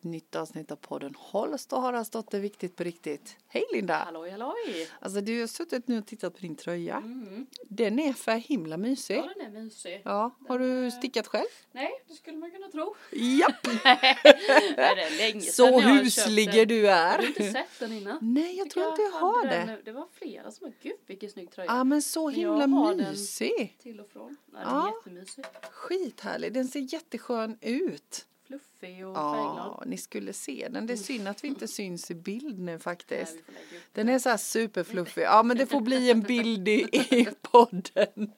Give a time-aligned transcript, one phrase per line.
[0.00, 3.36] ett nytt avsnitt av podden Holst och Haraldsdotter Viktigt på riktigt.
[3.48, 3.94] Hej Linda!
[3.96, 4.88] Halloj halloj!
[5.00, 6.96] Alltså du har suttit nu och tittat på din tröja.
[6.96, 7.46] Mm.
[7.68, 9.16] Den är för himla mysig.
[9.16, 10.02] Ja den är mysig.
[10.04, 11.46] Ja, har Den du är- stickat själv?
[11.72, 12.94] Nej, det skulle man kunna tro.
[13.12, 13.66] Japp!
[13.84, 14.18] Nej,
[14.76, 16.82] det är länge Så jag har huslig köpt är den.
[16.82, 18.18] du Har du inte sett den innan?
[18.20, 19.72] Nej, jag tror inte jag hade har den det.
[19.72, 19.82] nu.
[19.84, 21.70] Det var flera som var gud vilken snygg tröja.
[21.72, 23.10] Ja, men så jag himla har den.
[23.10, 23.76] mysig.
[23.82, 24.36] Till och från.
[24.52, 24.94] Nej, den är Ja.
[24.96, 25.44] jättemysig.
[25.70, 26.52] Skithärlig.
[26.52, 28.26] Den ser jätteskön ut.
[28.80, 29.56] Fluffig och färgglad.
[29.56, 30.86] Ja, ni skulle se den.
[30.86, 33.36] Det är synd att vi inte syns i bild nu faktiskt.
[33.92, 35.22] Den är så här superfluffig.
[35.22, 36.72] Ja men det får bli en bild i,
[37.10, 38.32] i podden.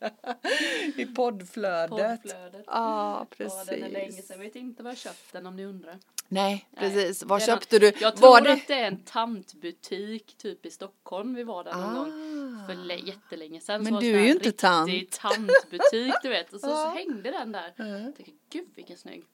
[0.96, 1.90] I poddflödet.
[1.90, 2.64] poddflödet.
[2.66, 4.26] Ja Ja, den är länge precis.
[4.26, 4.36] sedan.
[4.38, 5.98] Jag vet inte var jag köpt den om ni undrar.
[6.28, 7.22] Nej precis.
[7.24, 7.92] Var Det är någon- köpte du?
[8.00, 8.52] Jag tror Var det?
[8.52, 11.34] att det är en tantbutik typ i Stockholm.
[11.34, 12.12] Vi var där någon gång.
[12.66, 12.84] för Ah.
[12.84, 13.82] lä- jättelänge sedan.
[13.82, 15.10] Men så det du är ju inte tant.
[15.10, 16.52] tantbutik du vet.
[16.52, 16.94] Och så, så Ja.
[16.96, 17.74] hängde den där.
[17.78, 17.92] Mm.
[18.04, 19.24] Jag tänkte, gud vilken snygg.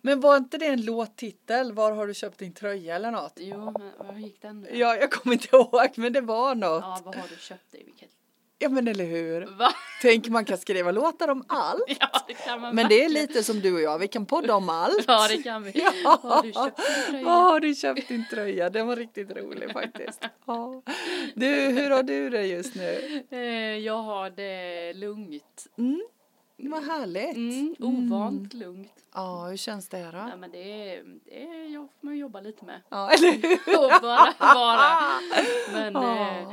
[0.00, 1.72] Men var inte det en låttitel?
[1.72, 3.32] Var har du köpt din tröja eller något?
[3.36, 4.60] Jo, men hur gick den?
[4.60, 4.68] nu?
[4.78, 6.82] Ja, jag kommer inte ihåg men det var något.
[6.82, 7.82] Ja, vad har du köpt dig?
[7.84, 8.08] Vilket...
[8.58, 9.40] Ja men eller hur.
[9.58, 9.72] Va?
[10.02, 11.84] Tänk man kan skriva låtar om allt.
[12.00, 13.12] Ja, det Men det är verkligen.
[13.12, 15.04] lite som du och jag, vi kan podda om allt.
[15.06, 15.72] Ja, det kan vi.
[16.04, 16.18] Ja.
[16.22, 17.24] Vad har du köpt din tröja?
[17.24, 18.70] Var har du köpt din tröja?
[18.70, 20.24] Den var riktigt rolig faktiskt.
[20.46, 20.82] Ja.
[21.34, 23.22] Du, hur har du det just nu?
[23.30, 23.38] Eh,
[23.78, 25.66] Jag har det lugnt.
[25.78, 26.02] Mm,
[26.70, 27.36] vad härligt.
[27.36, 29.04] Mm, ovant lugnt.
[29.14, 30.18] Ja, hur känns det då?
[30.18, 30.58] Ja, men det
[30.96, 32.80] är, det är jag får man jobba lite med.
[32.88, 34.00] Ja, eller hur?
[34.02, 35.20] Bara vara.
[35.72, 36.28] Men, Ja.
[36.38, 36.48] eh,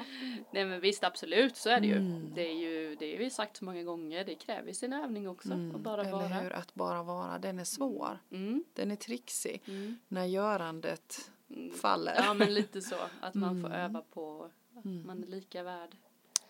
[0.51, 1.95] nej, men visst absolut så är det ju.
[1.97, 2.31] Mm.
[2.35, 5.49] Det är ju, det har vi sagt så många gånger, det kräver sin övning också.
[5.53, 6.27] att bara eller vara.
[6.27, 6.53] hur?
[6.53, 7.39] Att bara vara.
[7.39, 8.19] Den är svår.
[8.31, 9.61] Mm, Den är trixig.
[9.67, 9.97] mm.
[10.07, 11.71] När görandet Mm.
[11.73, 12.13] faller.
[12.17, 13.81] Ja men lite så, att man får Mm.
[13.81, 15.89] öva på att man är lika värd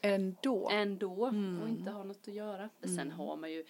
[0.01, 0.69] Ändå.
[0.71, 1.61] ändå Mm.
[1.61, 2.69] och inte ha något att göra.
[2.79, 3.65] Men sen har man ju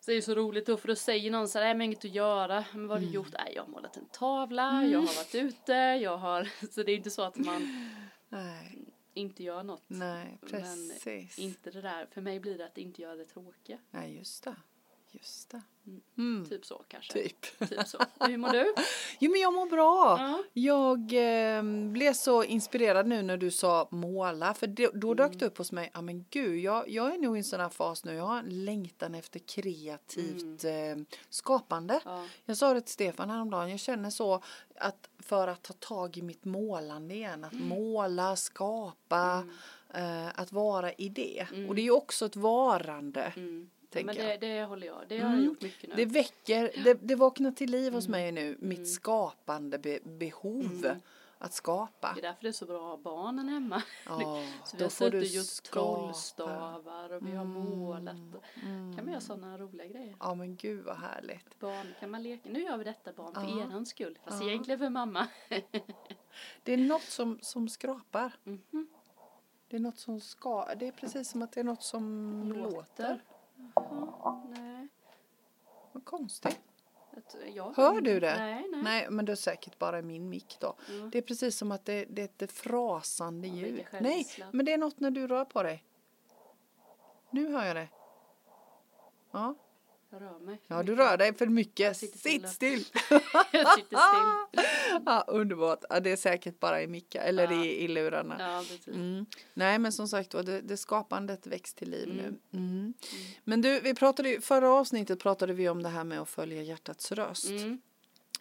[0.00, 2.04] så det är så roligt då för då säger någon så här, nej men inget
[2.04, 3.14] att göra, men vad har du Mm.
[3.14, 3.32] gjort?
[3.38, 6.96] Nej jag har målat en tavla, jag har varit ute, jag har, så det är
[6.96, 7.90] inte så att man
[8.28, 8.78] Nej,
[9.14, 9.82] inte gör något.
[9.86, 11.38] nej, Men precis.
[11.38, 13.78] Inte det där, för mig blir det att inte göra det tråkiga.
[13.90, 14.56] Nej, just det.
[15.12, 15.62] Just det.
[15.86, 16.00] Mm.
[16.18, 16.48] Mm.
[16.48, 17.12] Typ så kanske.
[17.12, 17.58] Typ.
[17.68, 17.98] Typ så.
[18.20, 18.74] Hur mår du?
[19.18, 20.16] Jo, men jag mår bra.
[20.20, 20.42] Ja.
[20.52, 20.98] Jag
[21.56, 21.62] eh,
[21.92, 25.38] blev så inspirerad nu när du sa måla, för det, då dök Mm.
[25.38, 27.68] det upp hos mig, ja men gud, jag, jag är nog i en sån här
[27.68, 32.00] fas nu, jag har en längtan efter kreativt eh, skapande.
[32.04, 32.24] Ja.
[32.44, 34.42] Jag sa det till Stefan häromdagen, jag känner så
[34.76, 39.44] att för att ta tag i mitt målande igen, att måla, skapa,
[39.94, 41.46] eh, att vara i det.
[41.52, 41.68] Mm.
[41.68, 43.32] Och det är ju också ett varande.
[44.00, 44.16] Mm.
[44.16, 45.44] Men det, det håller jag, det har jag Mm.
[45.44, 45.94] gjort mycket nu.
[45.96, 47.94] Det väcker, det, det vaknar till liv Mm.
[47.94, 50.86] hos mig nu, mitt skapande be, behov
[51.38, 52.12] att skapa.
[52.14, 53.82] Det är därför det är så bra att ha barnen hemma.
[54.06, 58.16] Ja, Så vi har suttit och gjort trollstavar och vi har målat.
[58.34, 58.96] Och Mm.
[58.96, 60.16] kan man göra sådana roliga grejer.
[60.20, 61.58] Ja men gud vad härligt.
[61.60, 62.48] Barn kan man leka.
[62.48, 63.60] Nu gör vi detta barn för Ja.
[63.66, 64.18] erans skull.
[64.24, 64.48] Fast Ja.
[64.48, 65.26] egentligen för mamma.
[66.62, 68.32] Det är något som, som skrapar.
[68.44, 68.88] Mhm.
[69.68, 72.70] Det är något som ska, det är precis som att det är något som låter.
[72.70, 73.22] Låter.
[73.90, 74.88] Ja, nej.
[75.92, 76.60] Vad konstigt.
[77.16, 77.72] Att, ja.
[77.76, 78.36] Hör du det?
[78.38, 78.82] Nej, nej.
[78.82, 80.74] Nej men det är säkert bara i min mick då.
[80.88, 81.08] Ja.
[81.12, 83.84] Det är precis som att det, det är ett frasande Ja, ljud.
[84.00, 85.84] Nej, men det är något när du rör på dig.
[87.30, 87.88] Nu hör jag det.
[89.30, 89.54] Ja,
[90.12, 90.60] Jag rör mig.
[90.66, 91.96] ja du rör dig för mycket.
[91.96, 92.48] Sitt still.
[92.48, 92.84] still.
[93.52, 94.62] Jag sitter still.
[95.06, 95.84] Ja, underbart.
[95.90, 97.64] Ja, det är säkert bara i micka eller Ja.
[97.64, 98.36] i, i lurarna.
[98.38, 98.64] Ja.
[98.92, 99.26] Mm.
[99.54, 102.16] Nej men som sagt det, det skapandet väcks till liv Mm.
[102.50, 102.58] nu.
[102.58, 102.94] Mm.
[103.44, 106.62] Men du, vi pratade ju, förra avsnittet pratade vi om det här med att följa
[106.62, 107.48] hjärtats röst.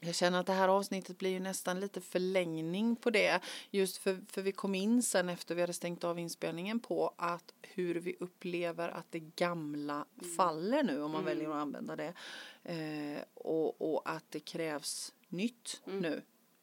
[0.01, 0.07] Mm.
[0.07, 3.39] Jag känner att det här avsnittet blir ju nästan lite förlängning på det.
[3.71, 7.53] Just för, för vi kom in sen efter vi hade stängt av inspelningen på att
[7.61, 10.05] hur vi upplever att det gamla
[10.37, 12.13] faller nu om man väljer att använda det.
[12.63, 16.21] Eh, och, och att det krävs nytt nu.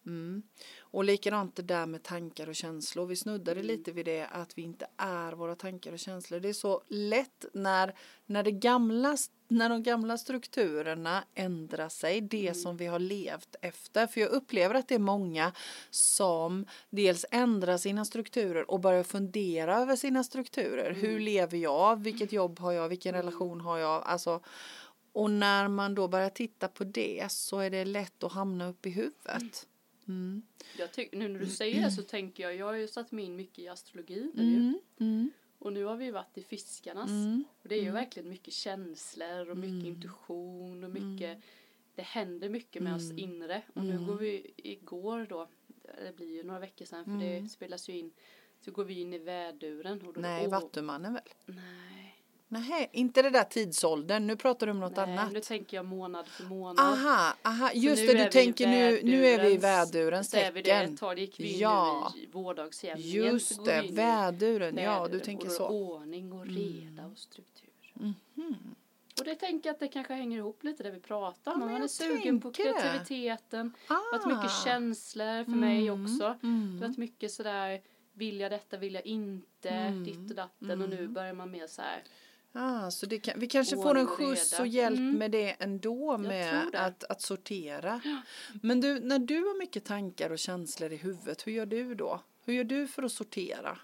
[0.09, 0.43] Mm.
[0.81, 3.07] Och likadant det där med tankar och känslor.
[3.07, 6.41] Vi snuddade lite vid det att vi inte är våra tankar och känslor.
[6.41, 7.95] Det är så lätt när,
[8.27, 9.17] när, det gamla,
[9.49, 14.07] när de gamla strukturerna ändrar sig, det som vi har levt efter.
[14.07, 15.53] För jag upplever att det är många
[15.91, 20.93] som dels ändrar sina strukturer och börjar fundera över sina strukturer.
[20.93, 22.03] Hur lever jag?
[22.03, 22.89] Vilket jobb har jag?
[22.89, 24.03] Vilken relation har jag?
[24.07, 24.41] Alltså,
[25.13, 28.87] och när man då börjar titta på det så är det lätt att hamna upp
[28.87, 29.67] i huvudet.
[30.09, 30.43] Mm.
[30.79, 33.25] Jag tyck, nu när du säger det så tänker jag, jag har ju satt mig
[33.25, 34.57] in mycket i astrologi nu ju.
[34.57, 34.79] Mm.
[35.01, 35.31] Mm.
[35.59, 37.11] Och nu har vi varit i fiskarnas.
[37.11, 37.45] Mm.
[37.63, 41.43] Och det är ju verkligen mycket känslor och mycket intuition och mycket
[41.95, 43.63] Det händer mycket med oss inre.
[43.75, 45.49] Och nu går vi igår då
[46.05, 48.13] Det blir ju några veckor sedan för det spelas ju in
[48.61, 51.23] Så går vi in i väduren och då Nej, Vattumannen väl?
[51.47, 52.08] Nej
[52.51, 54.27] Nej, inte det där tidsåldern.
[54.27, 55.33] Nu pratar du om något Nej, annat.
[55.33, 56.81] nu tänker jag månad för månad.
[56.81, 60.53] Aha, aha, just det, du tänker nu, nu är vi i vädurens- vädurens Så är
[60.53, 60.95] vi det tecken.
[60.95, 62.13] ett tag, det gick vi Ja.
[62.17, 63.11] nu i vårdagsjämningen.
[63.33, 64.77] Just det, väduren.
[64.77, 65.69] Ja, du tänker så.
[65.69, 65.77] Mm.
[65.83, 67.69] Ordning och reda och struktur.
[69.19, 71.61] Och det tänker jag att det kanske hänger ihop lite det vi pratar om.
[71.61, 72.81] Ja, Man är sugen på tänker det.
[72.81, 73.73] kreativiteten.
[73.89, 74.37] Det har varit Ah.
[74.43, 76.37] mycket känslor för mig Mm, också.
[76.41, 76.79] Det mm.
[76.81, 77.81] har varit mycket sådär,
[78.13, 80.83] vill jag detta, vill jag inte, Mm, ditt och datten.
[80.83, 82.03] Och nu börjar man mer så här.
[82.53, 84.63] Ah, så det kan, vi kanske får en skjuts reda.
[84.63, 85.15] och hjälp Mm.
[85.19, 86.81] med det ändå med det.
[86.81, 88.01] att, att sortera.
[88.63, 92.21] Men du, när du har mycket tankar och känslor i huvudet, hur gör du då?
[92.45, 93.79] Hur gör du för att sortera?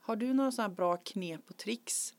[0.00, 2.14] Har du några sådana här bra knep och tricks?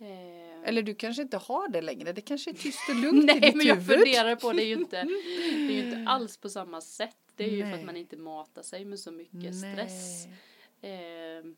[0.00, 3.26] Eh, Eller du kanske inte har det längre, det kanske är tyst och lugnt i
[3.26, 3.96] Nej ditt men jag huvud.
[3.98, 7.16] funderar på det är ju inte, det är ju inte alls på samma sätt.
[7.36, 7.78] Det är ju för Nej.
[7.80, 9.72] att man inte matar sig med så mycket Nej.
[9.72, 10.26] stress.
[10.80, 11.52] Eh,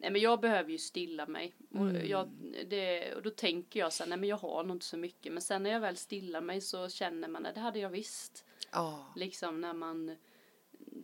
[0.00, 1.54] nej men jag behöver ju stilla mig.
[1.70, 2.08] Och, Mm.
[2.08, 2.28] jag,
[2.68, 5.32] det, och då tänker jag så här, nej men jag har nog inte så mycket.
[5.32, 8.44] Men sen när jag väl stillar mig så känner man att det hade jag visst.
[8.72, 9.06] Ja.
[9.16, 10.16] Liksom när man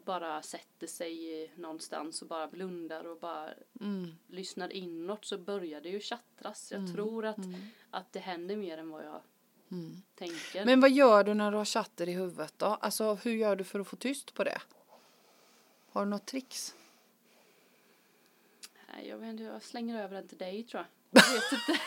[0.04, 3.50] bara sätter sig någonstans och bara blundar och bara
[3.80, 4.14] Mm.
[4.26, 6.72] lyssnar inåt så börjar det ju tjattras.
[6.72, 6.94] Jag Mm.
[6.94, 7.60] tror att, Mm.
[7.90, 9.20] att det händer mer än vad jag
[9.70, 10.02] Mm.
[10.14, 10.64] tänker.
[10.64, 12.66] Men vad gör du när du har chatter i huvudet då?
[12.66, 14.58] Alltså hur gör du för att få tyst på det?
[15.90, 16.74] Har du något tricks?
[18.96, 21.22] Nej, jag vet inte, jag slänger över den till dig tror jag.
[21.24, 21.80] Jag vet inte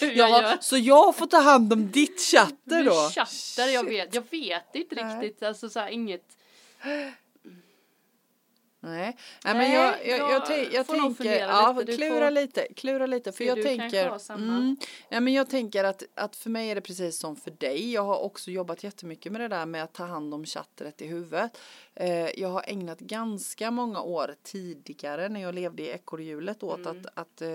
[0.00, 0.58] hur jag gör.
[0.60, 3.10] så jag får ta hand om ditt chatter då?
[3.10, 6.36] chatter, jag vet, jag vet inte riktigt, alltså så här, inget.
[8.82, 13.06] Nej, Nej men jag, jag, jag, jag jag tänker, ja, lite, klura får- lite, klura
[13.06, 14.76] lite, för jag tänker, mm,
[15.10, 18.02] nej men jag tänker att, att för mig är det precis som för dig, jag
[18.04, 21.58] har också jobbat jättemycket med det där med att ta hand om chattret i huvudet.
[21.94, 26.90] Eh, jag har ägnat ganska många år tidigare när jag levde i ekorrhjulet åt Mm.
[27.00, 27.48] att, att eh,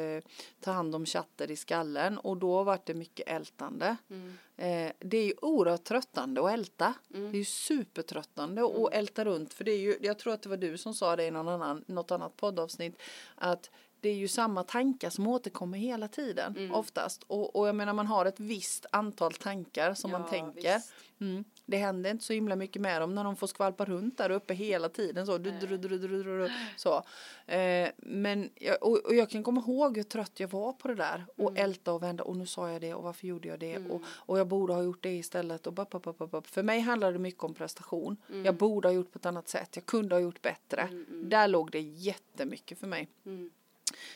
[0.62, 3.96] ta hand om chatter i skallen och då var det mycket ältande.
[4.10, 4.38] Mm.
[4.58, 6.94] Eh, det är ju oerhört tröttande att älta.
[7.14, 7.32] Mm.
[7.32, 10.50] Det är ju supertröttande att älta runt för det är ju, jag tror att det
[10.50, 13.02] var du som sa det i någon annan, något annat poddavsnitt
[13.36, 13.70] att
[14.00, 16.72] det är ju samma tankar som återkommer hela tiden Mm.
[16.72, 20.76] oftast och, och jag menar man har ett visst antal tankar som man Ja, tänker.
[20.76, 20.94] visst.
[21.22, 21.44] Mm.
[21.66, 24.54] Det händer inte så himla mycket med dem när de får skvalpa runt där uppe
[24.54, 25.38] hela tiden så.
[25.38, 27.04] Du, du, du, du, du, du, du, så.
[27.52, 30.96] Eh, men jag, och, och jag kan komma ihåg hur trött jag var på det
[30.96, 31.64] där och Mm.
[31.64, 33.92] älta och vända och nu sa jag det och varför gjorde jag det Mm.
[33.92, 36.48] och, och jag borde ha gjort det istället och bap, bap, bap, bap.
[36.48, 38.18] För mig handlar det mycket om prestation.
[38.30, 38.46] Mm.
[38.46, 39.70] Jag borde ha gjort på ett annat sätt.
[39.76, 40.82] Jag kunde ha gjort bättre.
[40.82, 41.30] Mm, mm.
[41.30, 43.08] Där låg det jättemycket för mig.
[43.26, 43.52] Mm.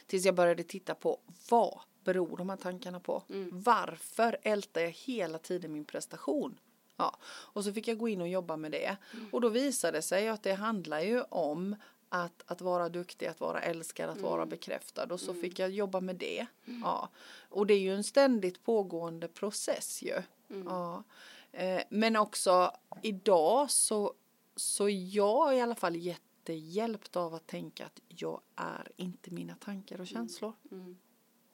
[0.08, 1.20] Tills jag började titta på
[1.50, 3.24] vad beror de här tankarna på?
[3.30, 3.50] Mm.
[3.54, 6.60] Varför ältar jag hela tiden min prestation?
[7.00, 8.98] Ja, och så fick jag gå in och jobba med det.
[9.14, 9.28] Mm.
[9.32, 11.76] Och då visade det sig att det handlar ju om
[12.10, 14.50] att, att vara duktig, att vara älskad, att vara Mm.
[14.50, 15.14] bekräftad.
[15.14, 16.46] Och så fick jag jobba med det.
[16.84, 17.10] Ja.
[17.50, 20.22] Och det är ju en ständigt pågående process ju.
[20.50, 20.68] Mm.
[20.68, 21.04] Ja.
[21.52, 24.14] Eh, men också idag så,
[24.56, 29.56] så är jag i alla fall jättehjälpt av att tänka att jag är inte mina
[29.56, 30.54] tankar och känslor.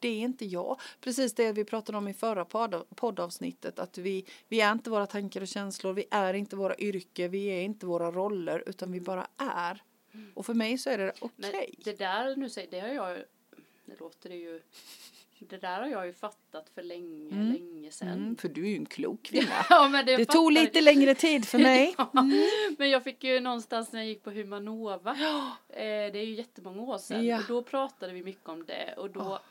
[0.07, 0.17] Mm.
[0.17, 0.79] Det är inte jag.
[1.01, 3.79] Precis det vi pratade om i förra podd, poddavsnittet.
[3.79, 5.93] Att vi, vi är inte våra tankar och känslor.
[5.93, 7.27] Vi är inte våra yrke.
[7.27, 8.63] Vi är inte våra roller.
[8.65, 9.83] Utan vi bara är.
[10.33, 11.75] Och för mig så är det okej.
[11.83, 13.17] det där nu säger, det har jag
[13.85, 14.61] det låter det ju
[15.39, 17.51] det där har jag ju fattat för länge, Mm.
[17.53, 18.07] länge sedan.
[18.09, 19.65] Mm, för du är ju en klok kvinna.
[19.69, 21.95] Ja, men det, Det tog lite längre tid för mig.
[21.97, 22.09] Ja,
[22.77, 26.81] Men jag fick ju någonstans när jag gick på Humanova, eh, det är ju jättemånga
[26.81, 27.37] år sedan, Ja.
[27.37, 29.41] och då pratade vi mycket om det och då, vet,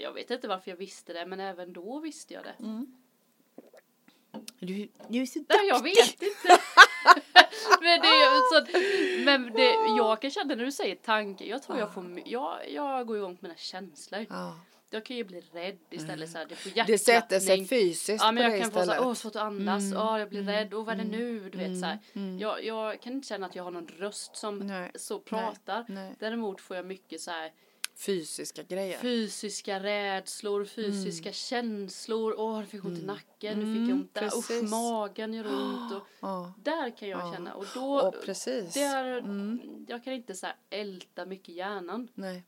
[0.00, 2.54] jag vet inte varför jag visste det, men även då visste jag det.
[2.64, 2.86] Mm.
[4.58, 6.02] Du, du är så Nej, jag duktig.
[6.02, 6.48] vet inte.
[7.80, 11.78] men det, är så, men det, jag kan känna när du säger tanke, jag tror
[11.78, 14.26] jag får, my- jag, jag går igång på mina känslor.
[14.28, 14.60] Ja.
[14.90, 16.84] Jag kan ju bli rädd istället så här, det får Mm.
[16.86, 17.66] Det sätter sig hjärtklappning.
[17.68, 18.96] fysiskt Ja på men jag dig kan få istället.
[18.98, 21.02] såhär, åh svårt att andas, Mm, åh jag blir mm, rädd, åh vad är det
[21.04, 21.98] mm, nu, du vet såhär.
[22.12, 22.38] mm.
[22.38, 25.84] Jag, jag kan inte känna att jag har någon röst som Nej, så pratar.
[25.88, 26.14] nej.
[26.18, 27.52] Däremot får jag mycket så här
[27.98, 28.98] Fysiska grejer.
[28.98, 34.14] fysiska rädslor, fysiska känslor, åh det fick ont i nacken, nu fick Mm, jag ont
[34.14, 34.50] där, precis.
[34.50, 36.52] usch magen gör ont och Ja.
[36.64, 37.32] där kan jag Ja.
[37.34, 38.74] känna och då, Och precis.
[38.74, 39.86] det är, Mm.
[39.88, 42.08] jag kan inte så här älta mycket hjärnan.
[42.14, 42.44] Nej.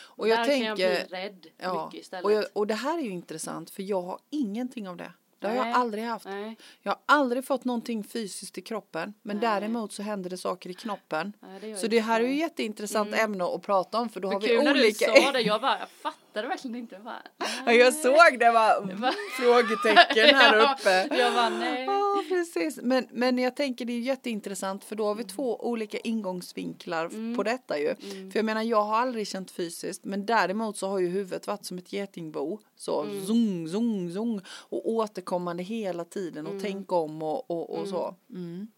[0.00, 2.24] Och jag där tänker, kan jag bli rädd ja, mycket istället.
[2.24, 5.12] och, jag, och det här är ju intressant för jag har ingenting av det.
[5.38, 5.72] Det har jag Nej.
[5.74, 6.24] aldrig haft.
[6.24, 9.14] Nej, Jag har aldrig fått någonting fysiskt i kroppen.
[9.22, 9.48] Men Nej.
[9.48, 11.32] däremot så händer det saker i knoppen.
[11.60, 13.24] det Så jag det här är ju jätteintressant Mm.
[13.24, 15.12] ämne att prata om för då har Men vi kul när olika...
[15.14, 16.98] du sa det, jag bara, jag fattar fattade verkligen inte.
[17.04, 17.22] Bara,
[17.66, 19.12] Ja, jag såg det var Va?
[19.40, 21.16] frågetecken här uppe.
[21.16, 21.84] Jag bara, nej.
[21.84, 22.78] Ja, precis.
[22.82, 27.36] Men, men jag tänker det är jätteintressant för då har vi två olika ingångsvinklar Mm.
[27.36, 27.88] på detta ju.
[27.88, 28.30] Mm.
[28.30, 31.64] För jag menar jag har aldrig känt fysiskt men däremot så har ju huvudet varit
[31.64, 32.58] som ett getingbo.
[32.76, 33.26] Så Mm.
[33.26, 36.64] zung, zung, zung och återkommande hela tiden och Mm.
[36.64, 37.90] tänka om och, och, och Mm.
[37.90, 38.14] så.
[38.30, 38.68] Mm.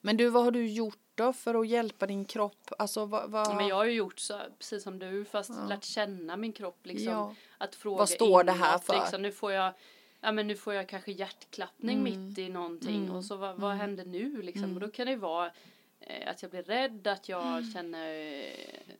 [0.00, 2.70] Men du vad har du gjort då för att hjälpa din kropp?
[2.78, 3.56] Alltså vad, vad...
[3.56, 5.66] Men jag har ju gjort så, precis som du, fast Ja.
[5.68, 7.12] lärt känna min kropp liksom.
[7.12, 7.34] ja.
[7.58, 8.94] Att fråga Vad står det här inåt, för?
[9.00, 9.72] Liksom, nu får jag
[10.20, 12.26] Ja men nu får jag kanske hjärtklappning Mm.
[12.28, 13.16] mitt i någonting Mm.
[13.16, 13.80] och så vad, vad Mm.
[13.80, 14.64] händer nu liksom?
[14.64, 14.74] Mm.
[14.76, 15.50] Och då kan det vara
[16.00, 18.52] eh, att jag blir rädd, att jag känner, eh,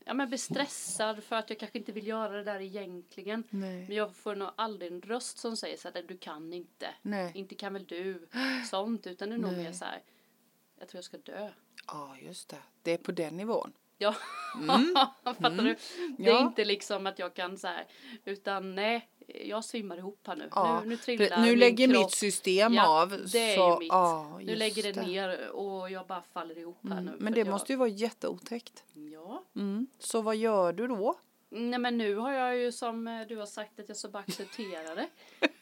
[0.05, 3.45] ja men blir stressad för att jag kanske inte vill göra det där egentligen.
[3.51, 3.85] Nej.
[3.89, 7.33] Men jag får nog aldrig en röst som säger så här, du kan inte, Nej.
[7.35, 8.29] inte kan väl du,
[8.71, 9.65] sånt, utan det är nog Nej.
[9.65, 10.01] mer så här,
[10.79, 11.49] jag tror jag ska dö.
[11.87, 12.57] Ja just det.
[12.83, 13.73] Det är på den nivån.
[14.01, 14.15] Ja,
[14.55, 14.95] Mm.
[15.25, 15.65] fattar Mm.
[15.65, 15.77] du?
[16.19, 16.41] Det är Ja.
[16.41, 17.87] inte liksom att jag kan så här,
[18.25, 19.09] utan nej,
[19.45, 20.49] jag svimmar ihop här nu.
[20.55, 21.97] Ja, Nu, nu trillar Nu lägger kropp.
[22.05, 23.09] mitt system Ja, av.
[23.33, 23.89] det är så, ju mitt.
[23.89, 27.05] Ja, Nu lägger det ner och jag bara faller ihop här Mm.
[27.05, 27.17] nu.
[27.19, 28.85] Men det att jag, måste ju vara jätteotäckt.
[29.13, 29.45] Ja.
[29.57, 29.87] Mm.
[29.99, 31.15] Så vad gör du då?
[31.51, 34.19] Nej men nu har jag ju som eh, du har sagt att jag så bara
[34.23, 35.09] accepterar det.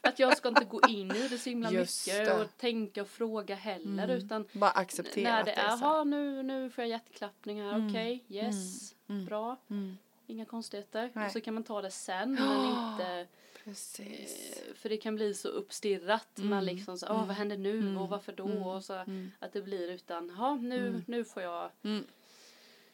[0.00, 2.34] Att jag ska inte gå in i det så himla Just mycket det.
[2.42, 4.16] och tänka och fråga heller Mm.
[4.16, 7.88] utan Bara acceptera när det det är, jaha nu, nu får jag hjärtklappning här, Mm.
[7.90, 9.24] okej, yes, Mm.
[9.24, 9.98] bra, Mm.
[10.26, 11.10] inga konstigheter.
[11.12, 11.26] Nej.
[11.26, 13.26] Och så kan man ta det sen men inte
[13.64, 14.62] Precis.
[14.68, 16.38] Eh, För det kan bli så uppstirrat.
[16.38, 16.50] Mm.
[16.50, 17.26] Man liksom så, åh Mm.
[17.26, 17.98] vad händer nu Mm.
[17.98, 18.46] och varför då?
[18.46, 18.62] Mm.
[18.62, 19.30] Och så Mm.
[19.38, 21.02] att det blir utan, ja nu, Mm.
[21.06, 22.04] nu får jag, Mm.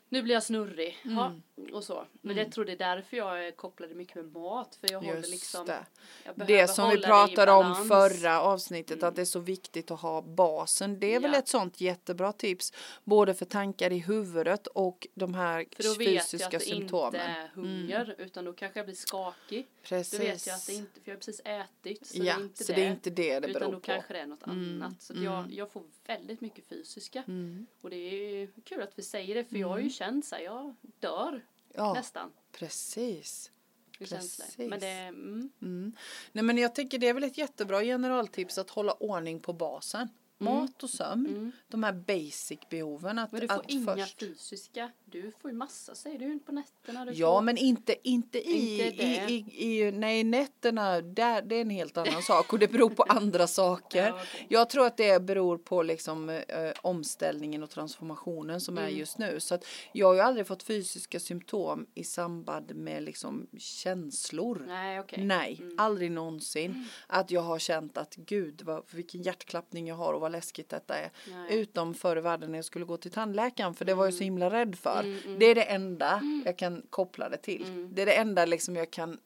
[0.08, 0.98] nu blir jag snurrig.
[1.02, 1.42] Ja, Mm.
[1.72, 2.06] Och så.
[2.20, 2.44] Men Mm.
[2.44, 4.74] jag tror det är därför jag är kopplade mycket med mat.
[4.80, 5.86] För jag håller Just liksom, det.
[6.24, 9.08] jag Det som vi det pratade om förra avsnittet Mm.
[9.08, 11.00] att det är så viktigt att ha basen.
[11.00, 11.38] Det är väl Ja.
[11.38, 12.72] ett sånt jättebra tips.
[13.04, 16.60] Både för tankar i huvudet och de här För då vet jag fysiska att det
[16.60, 17.14] symptomen.
[17.14, 19.66] inte är hunger utan då kanske jag blir skakig.
[19.82, 20.18] Precis.
[20.18, 22.06] Då vet jag att det inte, för jag har precis ätit.
[22.06, 22.80] Så ja, det är inte så det.
[22.80, 23.84] det är inte det det utan beror då på.
[23.86, 24.82] kanske det är något Mm.
[24.82, 25.02] annat.
[25.02, 25.32] Så att Mm.
[25.32, 27.22] jag, jag får väldigt mycket fysiska.
[27.28, 27.66] Mm.
[27.80, 29.90] Och det är kul att vi säger det för jag har ju Mm.
[29.92, 31.42] känt så här, jag dör
[31.74, 33.50] Ja, nästan precis.
[33.98, 34.58] precis.
[34.58, 35.92] Men det, mm, Mm.
[36.32, 40.08] Nej men jag tycker det är väl ett jättebra generaltips att hålla ordning på basen.
[40.44, 41.26] Mat och sömn.
[41.26, 41.52] mm.
[41.68, 43.18] De här basic behoven.
[43.18, 44.20] Att, Men du får att inga först...
[44.20, 47.04] fysiska, du får ju massa säger du på nätterna.
[47.04, 51.56] Du Ja får, men inte, inte, i, Inte i, i, i, nej nätterna, där, det
[51.56, 54.06] är en helt annan sak och det beror på andra saker.
[54.06, 54.46] Ja, okej.
[54.50, 56.40] Jag tror att det beror på liksom eh,
[56.82, 58.98] omställningen och transformationen som är Mm.
[58.98, 59.40] just nu.
[59.40, 64.64] Så att jag har ju aldrig fått fysiska symptom i samband med liksom känslor.
[64.66, 65.24] Nej okej.
[65.24, 65.74] Nej, Mm.
[65.78, 66.88] aldrig någonsin.
[67.06, 70.96] Att jag har känt att gud vad, vilken hjärtklappning jag har och vad läskigt detta
[70.98, 71.10] är.
[71.30, 71.58] Nej.
[71.60, 74.18] Utom förr i världen när jag skulle gå till tandläkaren för det var jag så
[74.18, 74.24] Mm.
[74.24, 75.00] himla rädd för.
[75.00, 75.38] Mm, mm.
[75.38, 77.62] Det är det enda jag kan koppla det till.
[77.66, 77.94] Mm.
[77.94, 79.18] Det är det enda liksom jag kan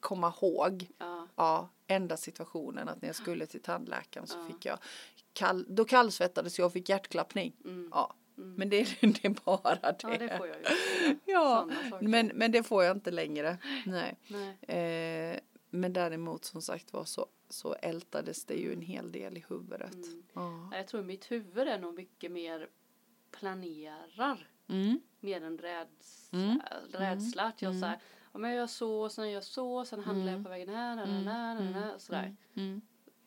[0.00, 0.86] komma ihåg.
[0.98, 1.26] Ja.
[1.36, 4.46] Ja, enda situationen att när jag skulle till tandläkaren så Ja.
[4.46, 4.78] fick jag
[5.32, 7.52] kall, då kallsvettades jag och fick hjärtklappning.
[7.64, 7.88] Mm.
[7.92, 8.54] Ja, Mm.
[8.54, 9.96] men det, det är bara det.
[10.02, 11.16] ja det får jag ju.
[11.24, 11.68] Ja,
[12.00, 13.58] men, men det får jag inte längre.
[13.86, 14.16] Nej.
[14.28, 15.32] Nej.
[15.32, 15.38] Eh,
[15.74, 19.94] men däremot som sagt var så, så ältades det ju en hel del i huvudet.
[19.94, 20.22] Mm.
[20.32, 20.70] Ja.
[20.76, 22.68] Jag tror mitt huvud är nog mycket mer
[23.30, 24.48] planerar.
[24.68, 25.00] Mm.
[25.20, 26.60] Mer än räds, Mm.
[26.92, 27.42] rädsla.
[27.42, 27.80] Att jag Mm.
[27.80, 27.98] så här,
[28.32, 30.34] om jag gör så, sen gör jag så, sen handlar Mm.
[30.34, 31.26] jag på vägen här, här, Mm.
[31.26, 32.36] här, här, här, sådär.
[32.54, 32.80] Mm.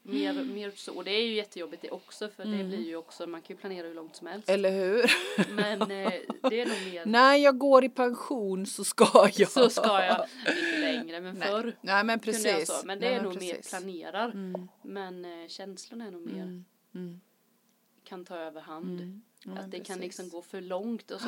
[0.07, 0.93] Mer, mer så.
[0.95, 2.67] Och det är ju jättejobbigt det också för det Mm.
[2.67, 4.49] blir ju också, man kan ju planera hur långt som helst.
[4.49, 5.11] Eller hur?
[5.55, 5.87] Men eh,
[6.49, 9.49] det är nog mer, När jag går i pension så ska jag.
[9.49, 11.47] så ska jag, inte längre men Nej.
[11.47, 12.79] förr Nej men kunde jag precis.
[12.79, 12.87] så.
[12.87, 13.73] Men det Nej, är nog precis.
[13.73, 14.29] mer planerar.
[14.31, 14.67] Mm.
[14.81, 16.65] Men eh, känslorna är nog mer, Mm.
[16.95, 17.21] Mm.
[18.03, 19.01] kan ta överhand.
[19.01, 19.21] Mm.
[19.47, 20.01] Ja, Att det kan precis.
[20.01, 21.27] liksom gå för långt och så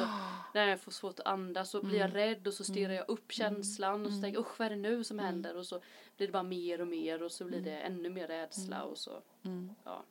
[0.54, 3.32] när jag får svårt att andas så blir jag rädd och så stirrar jag upp
[3.32, 5.82] känslan och så tänker jag usch vad är det nu som händer och så
[6.18, 9.22] blir det bara mer och mer och så blir det ännu mer rädsla och så
[9.46, 9.70] Mm.
[9.84, 10.04] ja.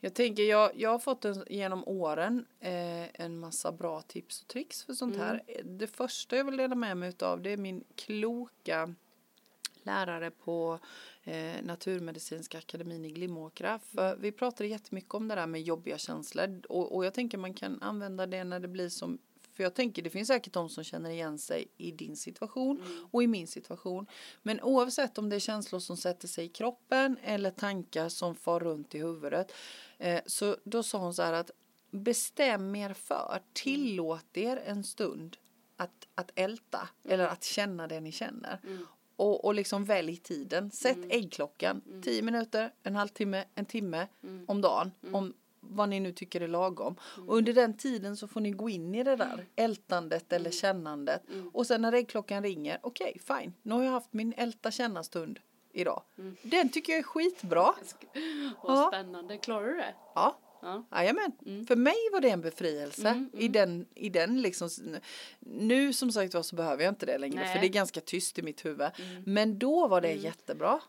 [0.00, 4.48] Jag tänker, jag, jag har fått en, genom åren eh, en massa bra tips och
[4.48, 5.42] tricks för sånt här.
[5.64, 8.94] Det första jag vill dela med mig utav det är min kloka
[9.82, 10.78] lärare på
[11.24, 13.78] eh, Naturmedicinska akademin i Glimåkra.
[13.78, 17.54] För vi pratade jättemycket om det där med jobbiga känslor och, och jag tänker man
[17.54, 19.18] kan använda det när det blir som
[19.54, 23.06] för jag tänker det finns säkert de som känner igen sig i din situation Mm.
[23.10, 24.06] och i min situation.
[24.42, 28.60] Men oavsett om det är känslor som sätter sig i kroppen eller tankar som far
[28.60, 29.52] runt i huvudet.
[29.98, 31.50] Eh, så då sa hon så här att
[31.90, 35.36] bestäm er för, tillåt er en stund
[35.76, 38.60] att, att älta eller att känna det ni känner.
[38.64, 38.86] Mm.
[39.16, 40.70] Och, och liksom välj tiden.
[40.70, 41.10] Sätt Mm.
[41.10, 41.82] äggklockan.
[41.86, 42.02] Mm.
[42.02, 44.44] 10 minuter, en halvtimme, en timme Mm.
[44.48, 44.90] om dagen.
[45.02, 45.14] Mm.
[45.14, 45.34] Om
[45.70, 46.96] vad ni nu tycker är lagom.
[47.26, 51.22] Och under den tiden så får ni gå in i det där ältandet eller kännandet.
[51.52, 55.40] Och sen när äggklockan ringer, okej fine, nu har jag haft min älta känna stund
[55.72, 56.02] idag.
[56.42, 57.62] Den tycker jag är skitbra.
[58.62, 58.88] Vad Ja.
[58.92, 59.36] spännande.
[59.38, 59.94] Klarar du det?
[60.14, 60.38] Ja.
[60.62, 60.84] Ja.
[60.92, 61.32] Jajamän.
[61.68, 64.68] För mig var det en befrielse i den, i den liksom.
[65.40, 67.52] Nu som sagt var så behöver jag inte det längre Nej.
[67.52, 68.88] för det är ganska tyst i mitt huvud.
[69.26, 70.80] Men då var det jättebra.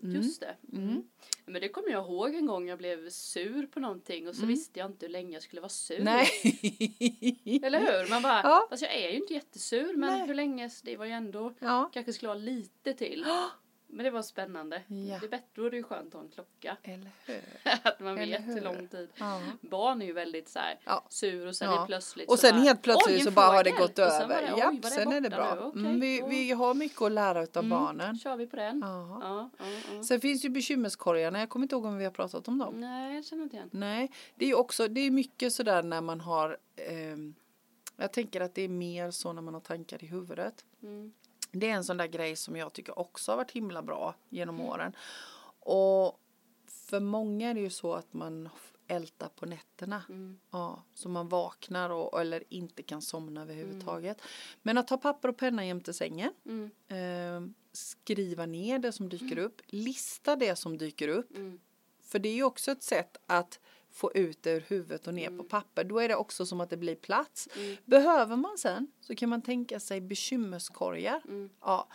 [0.00, 0.56] Just det.
[0.72, 1.02] Mm.
[1.46, 4.78] Men det kommer jag ihåg en gång jag blev sur på någonting och så visste
[4.78, 6.02] jag inte hur länge jag skulle vara sur.
[6.04, 6.26] Nej.
[7.62, 8.10] Eller hur?
[8.10, 8.66] Man bara, Ja.
[8.70, 10.26] fast jag är ju inte jättesur men Nej.
[10.26, 11.90] hur länge, det var ju ändå, Ja.
[11.92, 13.24] kanske skulle vara lite till.
[13.96, 14.82] Men det var spännande.
[14.86, 15.18] Ja.
[15.20, 16.76] Det är bättre, är det ju skönt att ha en klocka.
[16.82, 17.42] Eller hur?
[17.82, 19.08] att man vet hur lång tid.
[19.16, 19.40] Ja.
[19.60, 21.04] Barn är ju väldigt så här Ja.
[21.08, 21.76] sur och sen Ja.
[21.76, 23.98] helt plötsligt Och sen bara, helt plötsligt "Oj, en så bara har det fågel." gått
[23.98, 24.28] Och över.
[24.28, 25.58] bara, Ja, "Oj, var sen är det bra.
[25.60, 28.18] Okej, Mm, vi, vi har mycket att lära utav barnen.
[28.18, 28.80] kör vi på den.
[28.84, 29.50] Ja.
[30.08, 31.38] Sen finns ju bekymmerskorgarna.
[31.38, 32.80] Jag kommer inte ihåg om vi har pratat om dem.
[32.80, 33.68] Nej, jag känner inte igen.
[33.72, 37.34] Nej, det är också, det är mycket sådär när man har, ehm,
[37.96, 40.64] jag tänker att det är mer så när man har tankar i huvudet.
[40.82, 41.12] Mm.
[41.54, 44.60] Det är en sån där grej som jag tycker också har varit himla bra genom
[44.60, 44.96] åren.
[45.60, 46.20] Och
[46.66, 48.48] för många är det ju så att man
[48.86, 50.02] ältar på nätterna.
[50.08, 50.38] Mm.
[50.50, 54.20] Ja, så man vaknar och, eller inte kan somna överhuvudtaget.
[54.62, 56.32] Men att ta papper och penna jämte sängen.
[56.44, 56.70] Mm.
[56.88, 59.62] Eh, skriva ner det som dyker upp.
[59.66, 61.36] Lista det som dyker upp.
[61.36, 61.60] Mm.
[62.02, 63.60] För det är ju också ett sätt att
[63.94, 65.84] få ut det ur huvudet och ner på papper.
[65.84, 67.48] Då är det också som att det blir plats.
[67.56, 67.76] Mm.
[67.84, 71.22] Behöver man sen så kan man tänka sig bekymmerskorgar.
[71.24, 71.50] Mm.
[71.60, 71.88] Ja.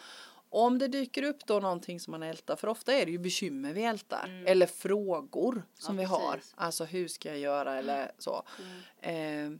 [0.51, 3.73] Om det dyker upp då någonting som man ältar, för ofta är det ju bekymmer
[3.73, 4.25] vi ältar.
[4.25, 4.47] Mm.
[4.47, 6.33] Eller frågor som Ja, vi har.
[6.33, 6.53] precis.
[6.57, 8.43] Alltså hur ska jag göra eller så.
[9.01, 9.53] Mm.
[9.53, 9.59] Eh,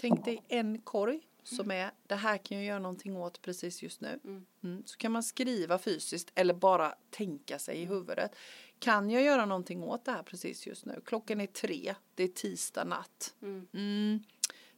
[0.00, 4.00] tänk dig en korg som är det här kan jag göra någonting åt precis just
[4.00, 4.20] nu.
[4.24, 4.46] Mm.
[4.64, 4.82] Mm.
[4.86, 8.36] Så kan man skriva fysiskt eller bara tänka sig i huvudet.
[8.78, 11.00] Kan jag göra någonting åt det här precis just nu?
[11.04, 13.34] Klockan är tre, det är tisdag natt.
[13.42, 13.66] Mm.
[13.74, 14.20] Mm.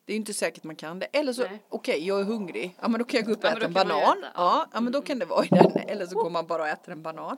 [0.04, 1.06] Det är inte säkert man kan det.
[1.06, 2.76] Eller så, okej jag är hungrig.
[2.80, 4.18] Ja men då kan jag gå upp och Ja, äta en banan.
[4.18, 4.80] äta, Ja, ja.
[4.80, 5.72] men då kan det vara i den.
[5.76, 7.36] Eller så går man bara och äter en banan.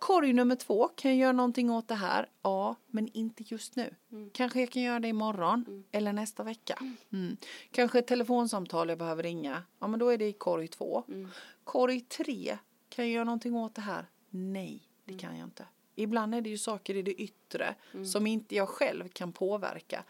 [0.00, 2.28] Korg nummer två, kan jag göra någonting åt det här?
[2.42, 3.94] Ja, men inte just nu.
[4.12, 4.30] Mm.
[4.34, 6.78] Kanske jag kan göra det imorgon eller nästa vecka.
[7.12, 7.36] Mm.
[7.70, 9.62] Kanske ett telefonsamtal jag behöver ringa.
[9.78, 11.04] Ja, men då är det i korg två.
[11.08, 11.28] Mm.
[11.64, 12.58] Korg tre,
[12.88, 14.06] kan jag göra någonting åt det här?
[14.30, 15.18] Nej, det Mm.
[15.20, 15.64] kan jag inte.
[15.94, 17.74] Ibland är det ju saker i det yttre
[18.04, 20.04] som inte jag själv kan påverka.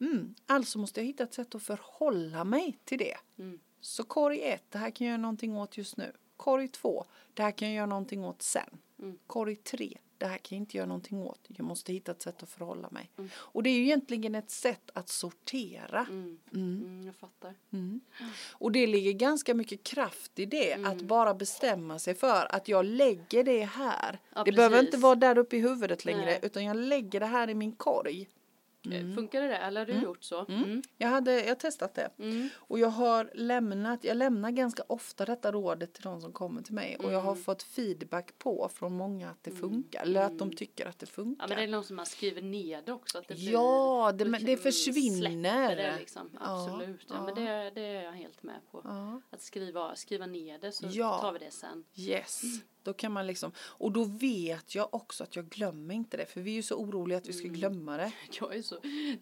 [0.00, 0.34] Mm.
[0.46, 3.16] Alltså måste jag hitta ett sätt att förhålla mig till det.
[3.38, 3.60] Mm.
[3.80, 6.12] Så korg ett, det här kan jag göra någonting åt just nu.
[6.36, 8.78] Korg två, det här kan jag göra någonting åt sen.
[8.98, 9.18] Mm.
[9.26, 11.40] Korg tre, det här kan jag inte göra någonting åt.
[11.48, 13.10] Jag måste hitta ett sätt att förhålla mig.
[13.18, 13.30] Mm.
[13.36, 16.06] Och det är ju egentligen ett sätt att sortera.
[16.10, 16.38] Mm.
[16.54, 16.82] Mm.
[16.82, 17.54] Mm, jag fattar.
[17.72, 18.00] Mm.
[18.52, 20.72] Och det ligger ganska mycket kraft i det.
[20.72, 20.92] Mm.
[20.92, 24.18] Att bara bestämma sig för att jag lägger det här.
[24.34, 24.94] Ja, det behöver precis.
[24.94, 26.24] inte vara där uppe i huvudet längre.
[26.24, 26.40] Nej.
[26.42, 28.28] Utan jag lägger det här i min korg.
[28.92, 30.46] Eh, Funkar det eller har du gjort så?
[30.48, 30.82] Mm.
[30.98, 32.10] Jag, hade, jag har testat det.
[32.18, 32.48] Mm.
[32.56, 36.74] Och jag har lämnat, jag lämnar ganska ofta detta rådet till de som kommer till
[36.74, 36.96] mig.
[36.96, 37.44] Och jag har Mm.
[37.44, 40.02] fått feedback på från många att det funkar.
[40.02, 41.44] Eller att de tycker att det funkar.
[41.44, 43.18] Ja men det är någon som man skriver ner det också.
[43.18, 45.76] Att det blir, Ja, det- men det försvinner.
[45.76, 46.30] Det liksom.
[46.40, 47.00] Absolut.
[47.08, 47.24] Ja, ja.
[47.24, 48.80] men det, det är jag helt med på.
[48.84, 49.20] Ja.
[49.30, 51.18] Att skriva, skriva ner det så Ja.
[51.20, 51.84] tar vi det sen.
[51.96, 52.42] Yes,
[52.86, 56.40] då kan man liksom, och då vet jag också att jag glömmer inte det, för
[56.40, 58.12] vi är ju så oroliga att vi ska glömma det.
[58.40, 58.76] Jag är så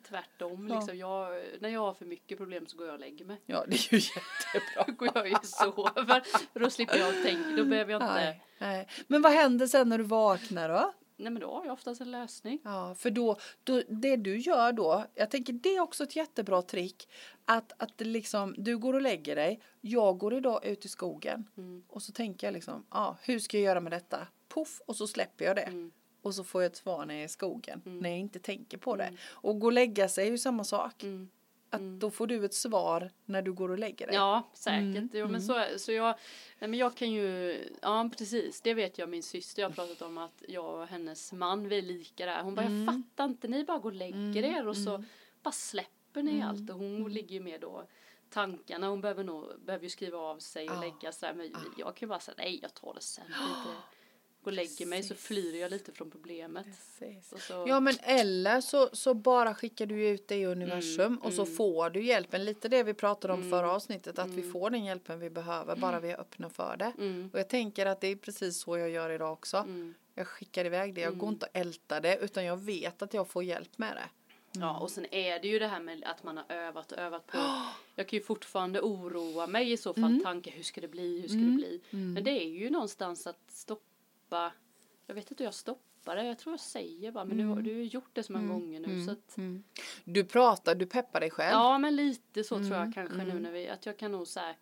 [0.09, 0.68] tvärtom.
[0.68, 0.79] Ja.
[0.79, 0.98] Liksom.
[0.98, 3.40] Jag, när jag har för mycket problem så går jag och lägger mig.
[3.46, 4.85] Ja, det är ju jättebra.
[4.87, 6.48] Då går jag ju och sover.
[6.53, 7.50] För då slipper jag tänka.
[7.57, 8.14] Då behöver jag inte.
[8.14, 8.88] Nej, nej.
[9.07, 10.92] Men vad händer sen när du vaknar då?
[11.16, 12.59] Nej men då har jag oftast en lösning.
[12.64, 16.62] Ja, för då, då, det du gör då, jag tänker det är också ett jättebra
[16.62, 17.09] trick.
[17.44, 21.48] Att, att liksom, du går och lägger dig, jag går idag ut i skogen.
[21.57, 21.85] Mm.
[21.88, 24.27] Och så tänker jag liksom, ja, hur ska jag göra med detta?
[24.55, 25.62] Puff, och så släpper jag det.
[25.62, 25.90] Mm.
[26.22, 27.98] Och så får jag ett svar när jag är i skogen, Mm.
[27.98, 29.05] när jag inte tänker på det.
[29.05, 29.18] Mm.
[29.27, 31.03] Och gå och lägga sig är ju samma sak.
[31.74, 31.87] Mm.
[31.87, 31.98] Att Mm.
[31.98, 34.14] då får du ett svar när du går och lägger dig.
[34.16, 34.80] Ja, säkert.
[34.80, 36.14] Mm, Jo, men så, så jag,
[36.58, 40.02] nej, men jag kan ju, ja precis, det vet jag min syster, jag har pratat
[40.02, 42.42] om att jag och hennes man, vi är lika där.
[42.42, 42.84] Hon bara, Mm.
[42.84, 45.04] jag fattar inte, ni bara går och lägger Mm, er och så mm.
[45.42, 47.84] bara släpper ni Mm, allt och hon ligger ju med då
[48.30, 50.80] tankarna, hon behöver nog, behöver ju skriva av sig och Ja.
[50.80, 51.58] lägga sig men Ja.
[51.76, 53.72] jag kan ju bara säga nej jag tar det sen, lite, går
[54.46, 56.66] och lägger mig så flyr jag lite från problemet.
[57.38, 61.33] Så, Ja men eller så, så bara skickar du ut det i universum Mm, och
[61.33, 61.54] så mm.
[61.57, 62.44] får du hjälpen.
[62.44, 64.52] Lite det vi pratade om Mm, förra avsnittet att vi mm.
[64.52, 66.92] får den hjälpen vi behöver bara vi är öppna för det.
[66.98, 69.57] mm, Och jag tänker att det är precis så jag gör idag också.
[69.57, 69.94] mm.
[70.14, 71.35] Jag skickar iväg det, jag går Mm.
[71.35, 74.09] inte och ältar det utan jag vet att jag får hjälp med det.
[74.61, 77.26] Ja, och sen är det ju det här med att man har övat och övat
[77.26, 77.38] på.
[77.94, 80.22] Jag kan ju fortfarande oroa mig i så fall Mm.
[80.22, 81.50] tankar, hur ska det bli, hur ska Mm.
[81.50, 81.80] det bli?
[81.90, 82.12] Mm.
[82.12, 83.83] Men det är ju någonstans att stoppa,
[85.07, 86.25] jag vet inte hur jag stoppar det.
[86.25, 88.81] Jag tror jag säger bara, men du, har- du har gjort det så många gånger
[88.81, 89.64] nu så att Mm.
[90.05, 91.53] Du pratar, du peppar dig själv.
[91.53, 94.27] Ja, men lite så Mm, tror jag kanske nu när vi, att jag kan nog
[94.27, 94.55] säga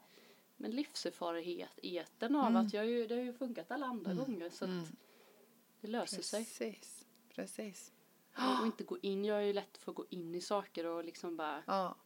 [0.57, 2.67] men livserfarenheten av Mm.
[2.67, 4.71] att jag ju, det har ju funkat alla andra gånger så att
[5.81, 6.45] det löser sig.
[6.45, 7.07] Precis.
[7.35, 7.93] Precis.
[8.61, 11.05] Och inte gå in, jag är ju lätt för att gå in i saker och
[11.05, 11.97] liksom bara Ja.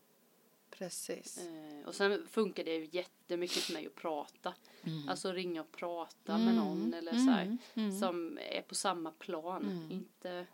[0.71, 1.39] Precis.
[1.39, 4.55] eh, och sen funkar det ju jättemycket för mig att prata.
[4.85, 5.09] Mm.
[5.09, 7.99] Alltså ringa och prata med någon eller så här, Mm.
[7.99, 9.89] som är på samma plan.
[9.91, 10.47] Inte,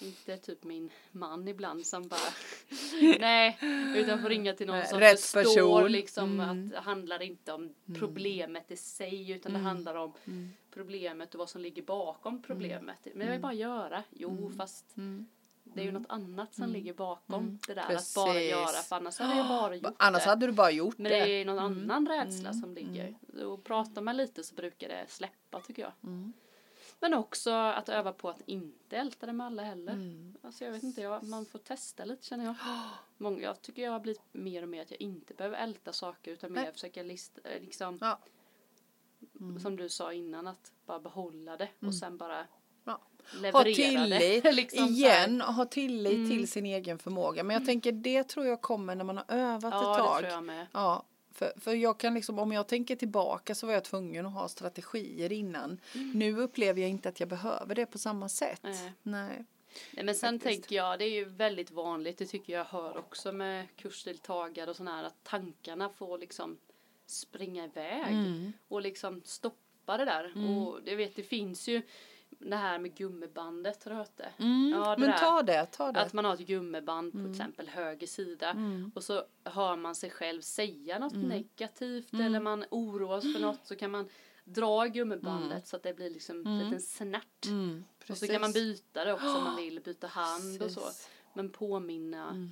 [0.00, 2.20] inte typ min man ibland som bara
[3.20, 3.58] nej,
[3.96, 5.42] utan får ringa till någon Nej, som rätt förstår
[5.80, 5.92] person.
[5.92, 6.64] liksom Mm.
[6.64, 10.50] att det handlar inte om problemet i sig utan det handlar om Mm.
[10.70, 13.06] problemet och vad som ligger bakom problemet.
[13.14, 15.26] Men jag vill bara göra, jo fast Mm.
[15.64, 18.16] Det är ju något annat som ligger bakom det där Precis.
[18.16, 20.28] att bara göra för annars hade jag bara gjort Annars det.
[20.30, 21.18] hade du bara gjort Men det.
[21.24, 23.14] det är någon annan rädsla som ligger.
[23.46, 25.92] Och pratar man lite så brukar det släppa tycker jag.
[26.02, 26.32] Mm.
[27.00, 29.92] Men också att öva på att inte älta det med alla heller.
[29.92, 30.36] Mm.
[30.42, 32.54] Alltså jag vet inte, jag, man får testa lite känner jag.
[33.16, 36.30] Många, jag tycker jag har blivit mer och mer att jag inte behöver älta saker
[36.30, 38.18] utan mer försöka lista, eh, liksom, Ja.
[39.62, 42.46] som du sa innan, att bara behålla det och sen bara
[43.32, 43.44] Mm.
[43.44, 43.58] Ja.
[43.58, 44.52] leverera Ha tillit, det.
[44.52, 46.30] liksom igen, ha tillit Mm.
[46.30, 47.44] till sin egen förmåga.
[47.44, 50.18] Men jag tänker det tror jag kommer när man har övat Ja, ett det tag.
[50.18, 50.66] tror jag med.
[50.72, 54.32] Ja, för, för jag kan liksom, om jag tänker tillbaka så var jag tvungen att
[54.32, 55.80] ha strategier innan.
[55.94, 56.10] Mm.
[56.10, 58.60] Nu upplever jag inte att jag behöver det på samma sätt.
[58.62, 58.92] Nej.
[59.02, 59.44] Nej.
[59.92, 60.62] Nej, men sen Faktiskt.
[60.62, 64.76] tänker jag, det är ju väldigt vanligt, det tycker jag hör också med kursdeltagare och
[64.76, 66.58] sådana här, att tankarna får liksom
[67.06, 68.52] springa iväg Mm.
[68.68, 70.32] och liksom stoppa det där.
[70.48, 71.82] Och det vet, det finns ju
[72.38, 74.32] det här med gummibandet, har du hört det?
[74.38, 74.70] Mm.
[74.74, 75.18] Ja, det Men där.
[75.18, 76.00] ta det, ta det.
[76.00, 78.90] Att man har ett gummiband på till exempel höger sida Mm.
[78.94, 83.76] och så hör man sig själv säga något negativt eller man oroas för något så
[83.76, 84.08] kan man
[84.44, 87.46] dra gummibandet så att det blir liksom en liten snärt.
[87.46, 87.84] Mm.
[88.08, 90.80] Och så kan man byta det också om man vill, byta hand och så.
[90.80, 91.10] Precis.
[91.32, 92.30] Men påminna.
[92.30, 92.50] Mm.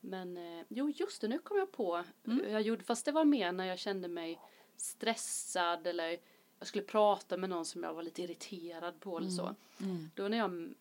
[0.00, 2.04] Men eh, jo, just det, nu kom jag på.
[2.26, 2.50] Mm.
[2.52, 4.40] Jag gjorde, fast det var mer när jag kände mig
[4.76, 6.16] stressad eller
[6.58, 9.54] jag skulle prata med någon som jag var lite irriterad på eller så.
[9.80, 10.10] Mm.
[10.14, 10.74] Då när jag mm,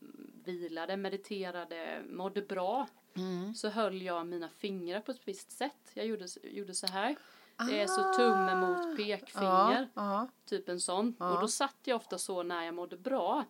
[0.46, 3.56] vilade, mediterade, mådde bra Mm.
[3.56, 5.92] så höll jag mina fingrar på ett visst sätt.
[5.94, 7.16] Jag gjorde, gjorde så här.
[7.68, 11.16] Det är så tumme mot pekfinger, Ja, ja, typ en sån.
[11.20, 13.46] Och då satt jag ofta så när jag mådde bra.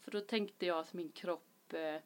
[0.00, 2.02] För då tänkte jag att min kropp eh,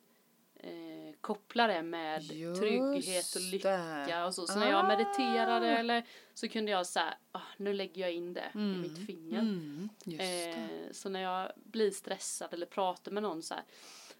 [0.66, 3.70] eh, kopplar det med Just trygghet och lycka
[4.08, 4.24] det.
[4.24, 4.46] och så.
[4.46, 5.78] Så när jag mediterade Ah.
[5.78, 9.38] eller så kunde jag säga, ah, nu lägger jag in det i mitt finger.
[9.38, 9.88] Mm.
[10.18, 13.64] Eh, så när jag blir stressad eller pratar med någon så här,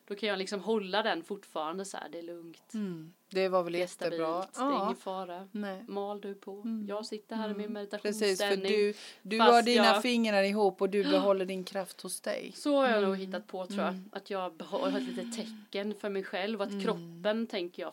[0.06, 2.74] då kan jag liksom hålla den fortfarande så här, det är lugnt.
[2.74, 3.12] Mm.
[3.30, 4.46] Det var väl Det är stabilt, jättebra.
[4.68, 5.48] det är ingen fara.
[5.52, 5.84] Nej.
[5.88, 6.62] Mal du på.
[6.88, 8.72] Jag sitter här i min Precis, för meditationsställning.
[8.72, 12.52] du, du har dina jag- fingrar ihop och du behåller din kraft hos dig.
[12.54, 14.00] Så har jag nog hittat på tror jag.
[14.12, 16.62] Att jag har ett litet tecken för mig själv.
[16.62, 17.92] Att kroppen tänker jag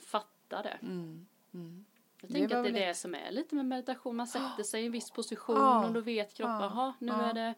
[0.00, 0.78] fattar det.
[0.82, 1.85] Mm.
[2.30, 2.42] Mm.
[2.42, 4.16] Jag tänker att det är det som är lite med meditation.
[4.16, 5.86] Man sätter sig i en viss position Ja.
[5.86, 6.62] och då vet kroppen, Ja.
[6.74, 7.30] jaha nu ja.
[7.30, 7.54] är det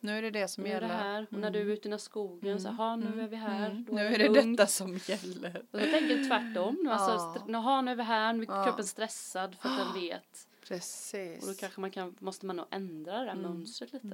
[0.00, 0.98] nu är det det som nu är det gäller.
[1.02, 1.26] här.
[1.30, 3.70] Och när du är ute i skogen så, jaha nu är vi här.
[3.70, 3.86] Mm.
[3.90, 4.56] Nu är det lugnt.
[4.58, 5.62] detta som gäller.
[5.70, 6.78] Och jag tänker tvärtom.
[6.84, 6.90] nu.
[6.90, 10.48] Alltså, jaha nu är vi här, nu är kroppen stressad för att den vet.
[10.68, 11.42] Precis.
[11.42, 14.06] Och då kanske man kan, måste man nog ändra det här mönstret lite.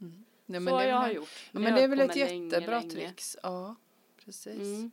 [0.00, 0.24] Mm.
[0.46, 1.28] Nej, så men har det, jag men, gjort.
[1.52, 2.90] Ja, har men jag det är väl ett jättebra länge.
[2.90, 3.36] tricks.
[3.42, 3.74] Ja,
[4.24, 4.56] precis.
[4.56, 4.90] Mm.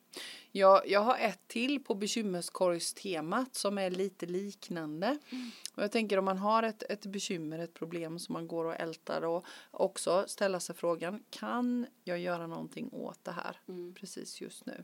[0.52, 5.18] Jag, jag har ett till på bekymmerskorgstemat som är lite liknande.
[5.30, 5.52] Mm.
[5.76, 8.76] Och jag tänker om man har ett, ett bekymmer, ett problem som man går och
[8.76, 13.94] ältar och också ställa sig frågan kan jag göra någonting åt det här Mm.
[13.94, 14.84] precis just nu?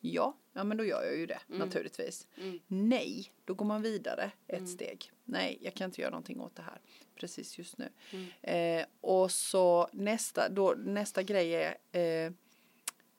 [0.00, 2.26] Ja, ja men då gör jag ju det naturligtvis.
[2.36, 2.60] Mm.
[2.66, 5.12] Nej, då går man vidare ett steg.
[5.24, 6.80] Nej, jag kan inte göra någonting åt det här
[7.14, 7.88] precis just nu.
[8.10, 8.80] Mm.
[8.80, 12.32] Eh, och så nästa, då, nästa grej är eh,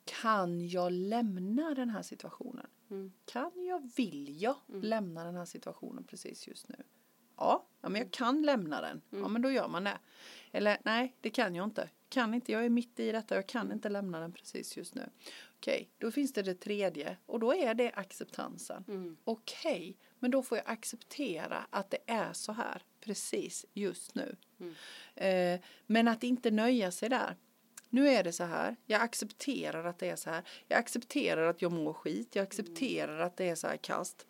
[0.06, 2.68] kan jag lämna den här situationen?
[2.90, 3.14] Mm.
[3.26, 6.76] Kan jag, vill jag lämna den här situationen precis just nu?
[7.38, 9.02] Ja, ja men jag kan lämna den.
[9.10, 10.00] Ja, men då gör man det.
[10.52, 11.90] Eller nej, det kan jag inte.
[12.10, 15.10] Kan inte, jag är mitt i detta, jag kan inte lämna den precis just nu.
[15.58, 18.86] Okej, då finns det det tredje och då är det acceptansen.
[18.88, 19.18] Mm.
[19.24, 24.36] Okej, men då får jag acceptera att det är så här precis just nu.
[24.60, 24.74] Mm.
[25.16, 27.38] Eh, men att inte nöja sig där.
[27.94, 28.76] Nu är det så här.
[28.86, 30.44] Jag accepterar att det är så här.
[30.68, 32.36] Jag accepterar att jag mår skit.
[32.36, 34.26] Jag accepterar att det är så här kast.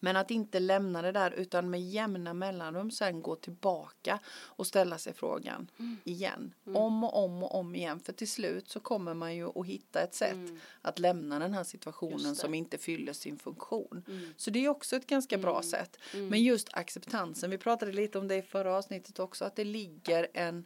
[0.00, 4.98] Men att inte lämna det där utan med jämna mellanrum sen gå tillbaka och ställa
[4.98, 5.70] sig frågan
[6.04, 6.54] igen.
[6.64, 8.00] Om och om och om igen.
[8.00, 10.50] För till slut så kommer man ju att hitta ett sätt
[10.82, 14.04] att lämna den här situationen som inte fyller sin funktion.
[14.36, 15.98] Så det är också ett ganska bra sätt.
[16.14, 20.28] Men just acceptansen, vi pratade lite om det i förra avsnittet också, att det ligger
[20.34, 20.64] en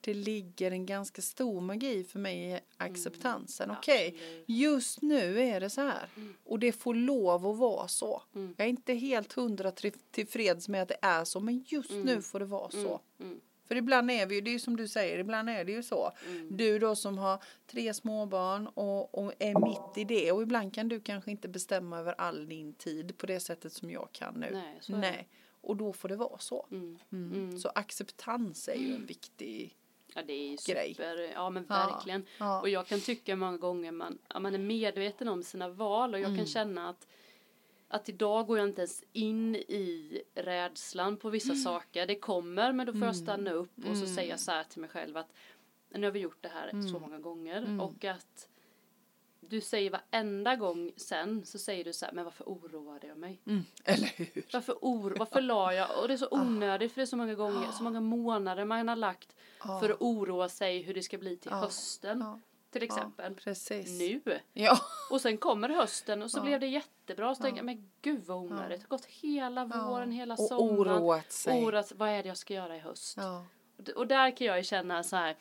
[0.00, 3.70] det ligger en ganska stor magi för mig i acceptansen.
[3.70, 4.44] Okej, Absolut.
[4.46, 6.08] just nu är det så här.
[6.16, 6.34] Mm.
[6.44, 8.22] Och det får lov att vara så.
[8.34, 8.54] Mm.
[8.58, 12.22] Jag är inte helt hundra till, tillfreds med att det är så, men just nu
[12.22, 13.00] får det vara så.
[13.20, 13.40] Mm.
[13.68, 15.82] För ibland är vi ju, det är ju som du säger, ibland är det ju
[15.82, 16.12] så.
[16.26, 16.56] Mm.
[16.56, 20.88] Du då som har tre småbarn och, och är mitt i det och ibland kan
[20.88, 24.50] du kanske inte bestämma över all din tid på det sättet som jag kan nu.
[24.52, 24.98] Nej, så är.
[24.98, 25.28] Nej.
[25.60, 26.66] Och då får det vara så.
[26.70, 26.98] Mm.
[27.12, 27.32] Mm.
[27.32, 27.58] Mm.
[27.58, 29.76] Så acceptans är ju en viktig
[30.14, 30.94] Ja det är ju Grej.
[30.94, 32.26] super, ja men Ja, verkligen.
[32.38, 32.60] ja.
[32.60, 36.20] Och jag kan tycka många gånger man, ja, man är medveten om sina val och
[36.20, 36.36] jag Mm.
[36.38, 37.06] kan känna att
[37.90, 41.62] att idag går jag inte ens in i rädslan på vissa Mm.
[41.62, 42.06] saker.
[42.06, 44.90] Det kommer men då får jag stanna upp och så säga så här till mig
[44.90, 45.32] själv att
[45.88, 46.88] nu har vi gjort det här Mm.
[46.88, 48.48] så många gånger och att
[49.40, 53.40] du säger varenda gång sen så säger du så här men varför oroade jag mig?
[53.46, 53.62] Mm.
[53.84, 54.44] Eller hur?
[54.52, 57.34] Varför oro, varför la jag, och det är så onödigt för det är så många
[57.34, 59.80] gånger, så många månader man har lagt Ja.
[59.80, 61.56] för att oroa sig hur det ska bli till Ja.
[61.56, 62.40] hösten Ja.
[62.70, 63.34] till exempel.
[63.98, 64.20] Nu.
[64.52, 64.78] Ja.
[65.10, 67.34] Och sen kommer hösten och så blev det jättebra.
[67.34, 67.44] Så Ja.
[67.44, 68.80] tänker jag, men gud vad onödigt.
[68.80, 70.78] Det har gått hela våren, hela Och sommaren.
[71.02, 71.64] oroat sig.
[71.64, 73.18] Oroat, vad är det jag ska göra i höst?
[73.18, 75.36] Och Och där kan jag ju känna så här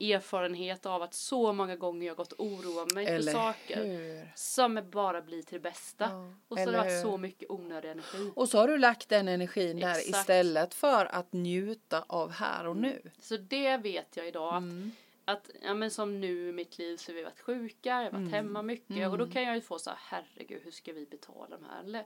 [0.00, 3.84] erfarenhet av att så många gånger jag har gått och oroat mig för Eller saker
[3.84, 4.32] hur?
[4.34, 6.04] som bara blir till det bästa.
[6.10, 7.02] Ja, Och så har det varit hur?
[7.02, 8.32] så mycket onödig energi.
[8.36, 10.08] Och så har du lagt den energin där Exakt.
[10.08, 13.02] istället för att njuta av här och nu.
[13.18, 14.92] Så det vet jag idag att Mm.
[15.24, 18.02] att, ja men som nu i mitt liv så har vi varit sjuka, jag har
[18.04, 18.32] varit Mm.
[18.32, 21.56] hemma mycket och då kan jag ju få så här, herregud hur ska vi betala
[21.56, 21.84] de här?
[21.84, 22.04] Eller,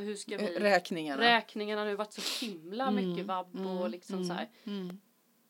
[0.00, 0.46] hur ska vi?
[0.58, 1.22] Räkningarna.
[1.22, 4.48] Räkningarna har ju varit så himla Mm, mycket vabb och mm, liksom så här.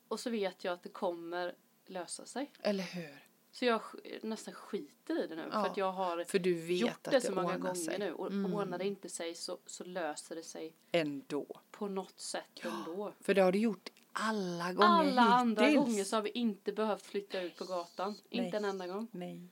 [0.08, 1.54] Och så vet jag att det kommer
[1.86, 2.50] lösa sig.
[2.62, 3.18] Eller hur?
[3.50, 3.80] Så jag
[4.22, 7.10] nästan skiter i det nu Ja, för att jag har För du vet gjort det
[7.10, 7.98] det så många gånger sig.
[7.98, 8.54] nu och Mm.
[8.54, 11.60] ordnar det inte sig så, så löser det sig Ändå.
[11.70, 13.12] på något sätt ändå.
[13.20, 15.84] För det har du gjort alla gånger Alla andra hittills.
[15.84, 18.14] gånger så har vi inte behövt flytta ut på gatan.
[18.30, 18.44] Nej.
[18.44, 19.08] Inte en enda gång.
[19.10, 19.48] Nej.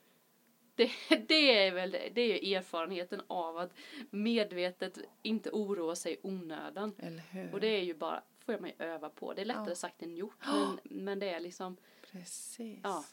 [0.74, 0.90] Det,
[1.28, 3.70] det är väl det, är erfarenheten av att
[4.10, 6.94] medvetet inte oroa sig onödan.
[6.98, 7.54] Eller hur?
[7.54, 9.32] Och det är ju bara, får jag mig öva på.
[9.32, 9.74] Det är lättare Ja.
[9.74, 10.44] sagt än gjort.
[10.46, 11.76] Men, men det är liksom,
[12.12, 12.80] Precis.
[12.82, 13.04] Ja.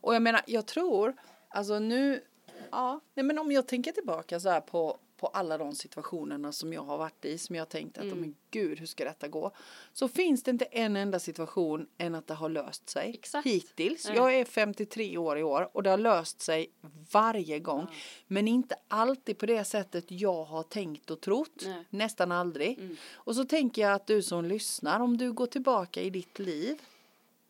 [0.00, 1.16] Och jag menar, jag tror,
[1.48, 2.24] alltså nu,
[2.70, 6.72] ja, nej men om jag tänker tillbaka så här på, på alla de situationerna som
[6.72, 8.20] jag har varit i, som jag tänkt att, Mm.
[8.20, 9.50] men gud, hur ska detta gå?
[9.92, 13.10] Så finns det inte en enda situation än att det har löst sig.
[13.10, 13.46] Exakt.
[13.46, 14.08] Hittills.
[14.08, 14.16] Nej.
[14.16, 16.70] Jag är 53 år i år och det har löst sig
[17.12, 17.86] varje gång.
[18.26, 21.62] Men inte alltid på det sättet jag har tänkt och trott.
[21.64, 21.84] Nej.
[21.90, 22.78] Nästan aldrig.
[22.78, 22.96] Mm.
[23.14, 26.82] Och så tänker jag att du som lyssnar, om du går tillbaka i ditt liv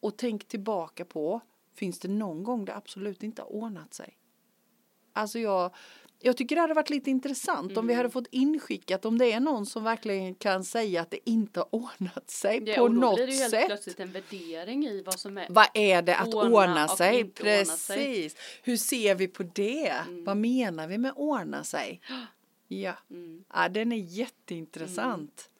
[0.00, 1.40] och tänk tillbaka på,
[1.74, 4.16] finns det någon gång det absolut inte har ordnat sig?
[5.12, 5.70] Alltså jag,
[6.26, 7.96] jag tycker det hade varit lite intressant om vi Mm.
[7.96, 11.68] hade fått inskickat om det är någon som verkligen kan säga att det inte har
[11.74, 13.66] ordnat sig det, på något blir det ju helt sätt.
[13.66, 15.46] plötsligt en värdering i vad som är.
[15.50, 17.20] Vad är det att Ordna ordna, sig?
[17.20, 17.96] inte ordna sig.
[17.96, 18.36] Precis.
[18.62, 19.88] Hur ser vi på det?
[19.88, 20.24] Mm.
[20.24, 22.00] Vad menar vi med ordna sig?
[22.68, 23.44] Ja, Mm.
[23.54, 25.50] ja den är jätteintressant.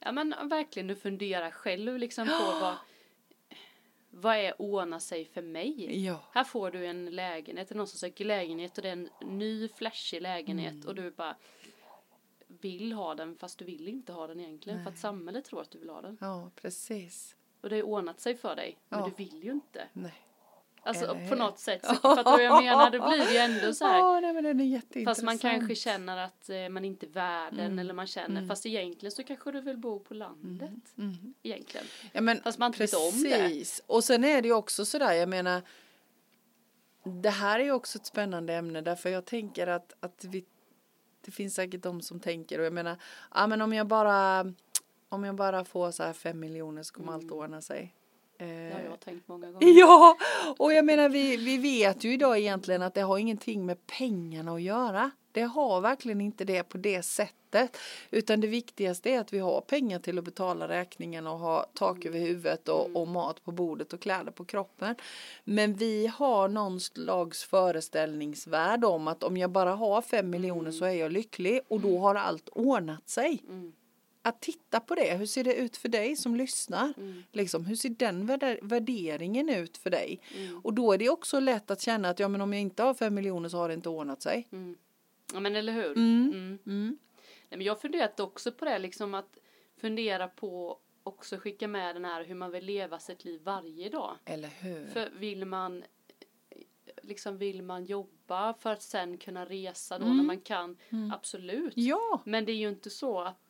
[0.00, 2.74] Ja men verkligen du funderar själv liksom på vad,
[4.10, 6.04] vad är ordna sig för mig?
[6.04, 6.20] Ja.
[6.32, 9.08] Här får du en lägenhet, det är någon som söker lägenhet och det är en
[9.20, 10.86] ny flashig lägenhet Mm.
[10.88, 11.36] och du bara
[12.46, 15.70] vill ha den fast du vill inte ha den egentligen för att samhället tror att
[15.70, 16.18] du vill ha den.
[16.20, 17.36] Ja, precis.
[17.60, 19.06] Och det har ordnat sig för dig men Ja.
[19.16, 19.88] du vill ju inte.
[19.92, 20.14] Nej.
[20.82, 22.90] Alltså på något sätt, så, fattar du vad jag menar?
[22.90, 23.98] Då blir det ju ändå så här.
[23.98, 25.16] Ja, nej, men den är jätteintressant.
[25.16, 27.78] Fast man kanske känner att eh, man inte är värden Mm.
[27.78, 30.70] eller man känner, fast egentligen så kanske du vill bo på landet.
[30.98, 31.34] Mm.
[31.42, 31.86] Egentligen.
[32.12, 33.30] Ja, men Fast man inte vet om det.
[33.30, 33.82] precis.
[33.86, 35.62] Och sen är det ju också sådär, jag menar,
[37.22, 40.44] det här är ju också ett spännande ämne därför jag tänker att, att vi,
[41.24, 42.96] det finns säkert de som tänker och jag menar,
[43.34, 44.52] ja men om jag bara,
[45.08, 47.94] om jag bara får så här fem miljoner så kommer allt ordna sig.
[48.40, 49.78] Det har Eh, jag tänkt många gånger.
[49.78, 50.16] Ja,
[50.58, 54.52] och jag menar vi, vi vet ju idag egentligen att det har ingenting med pengarna
[54.52, 55.10] att göra.
[55.32, 57.76] Det har verkligen inte det på det sättet.
[58.10, 62.04] Utan det viktigaste är att vi har pengar till att betala räkningen och ha tak
[62.04, 64.94] över huvudet och, och mat på bordet och kläder på kroppen.
[65.44, 70.84] Men vi har någon slags föreställningsvärld om att om jag bara har fem miljoner så
[70.84, 73.72] är jag lycklig och då har allt ordnat sig Mm.
[74.22, 75.16] Att titta på det.
[75.16, 76.92] Hur ser det ut för dig som lyssnar?
[76.96, 77.22] Mm.
[77.32, 80.20] Liksom, hur ser den värder- värderingen ut för dig?
[80.36, 80.60] Mm.
[80.64, 82.94] Och då är det också lätt att känna att ja, men om jag inte har
[82.94, 84.48] fem miljoner så har det inte ordnat sig.
[84.52, 84.76] Mm.
[85.32, 85.90] Ja men eller hur.
[85.96, 86.30] Mm.
[86.32, 86.58] Mm.
[86.66, 86.98] Mm.
[87.48, 89.38] Nej, men jag har funderat också på det liksom att
[89.76, 94.16] fundera på också skicka med den här hur man vill leva sitt liv varje dag.
[94.24, 94.86] Eller hur?
[94.86, 95.84] För vill man
[97.02, 100.76] liksom vill man jobba för att sen kunna resa då när man kan,
[101.12, 101.72] absolut.
[101.76, 103.40] Ja, Men det är ju inte så att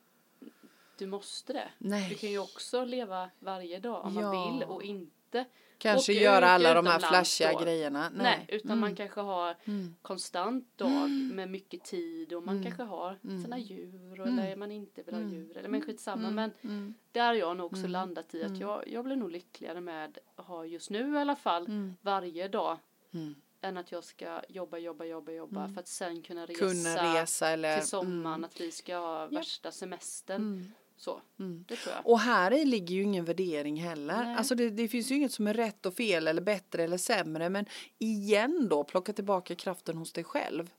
[1.00, 1.68] du måste det.
[1.78, 2.08] Nej.
[2.08, 4.20] Du kan ju också leva varje dag om Ja.
[4.20, 5.44] man vill och inte
[5.78, 7.58] Kanske göra alla de här flashiga då.
[7.64, 8.00] grejerna.
[8.14, 8.80] Nej, Nej, utan Mm.
[8.80, 9.94] man kanske har Mm.
[10.02, 12.64] konstant dag med mycket tid och man Mm.
[12.64, 13.42] kanske har Mm.
[13.42, 14.38] sina djur Mm.
[14.38, 15.32] eller man inte vill ha Mm.
[15.34, 16.34] djur eller men skitsamma Mm.
[16.34, 16.94] men Mm.
[17.12, 17.90] där har jag nog också Mm.
[17.90, 18.60] landat i att Mm.
[18.60, 21.96] jag, jag blir nog lyckligare med att ha just nu i alla fall Mm.
[22.00, 22.78] varje dag
[23.14, 23.34] Mm.
[23.60, 25.74] än att jag ska jobba, jobba, jobba, jobba Mm.
[25.74, 27.78] för att sen kunna resa, Kunna resa eller...
[27.78, 28.44] till sommaren, Mm.
[28.44, 30.72] att vi ska ha värsta semestern.
[31.06, 31.20] Mm.
[31.36, 31.64] Så, Mm.
[31.68, 32.06] det tror jag.
[32.06, 34.24] Och här i ligger ju ingen värdering heller.
[34.24, 34.36] Nej.
[34.36, 37.48] Alltså det, det finns ju inget som är rätt och fel eller bättre eller sämre.
[37.48, 37.66] Men
[37.98, 40.70] igen då, plocka tillbaka kraften hos dig själv.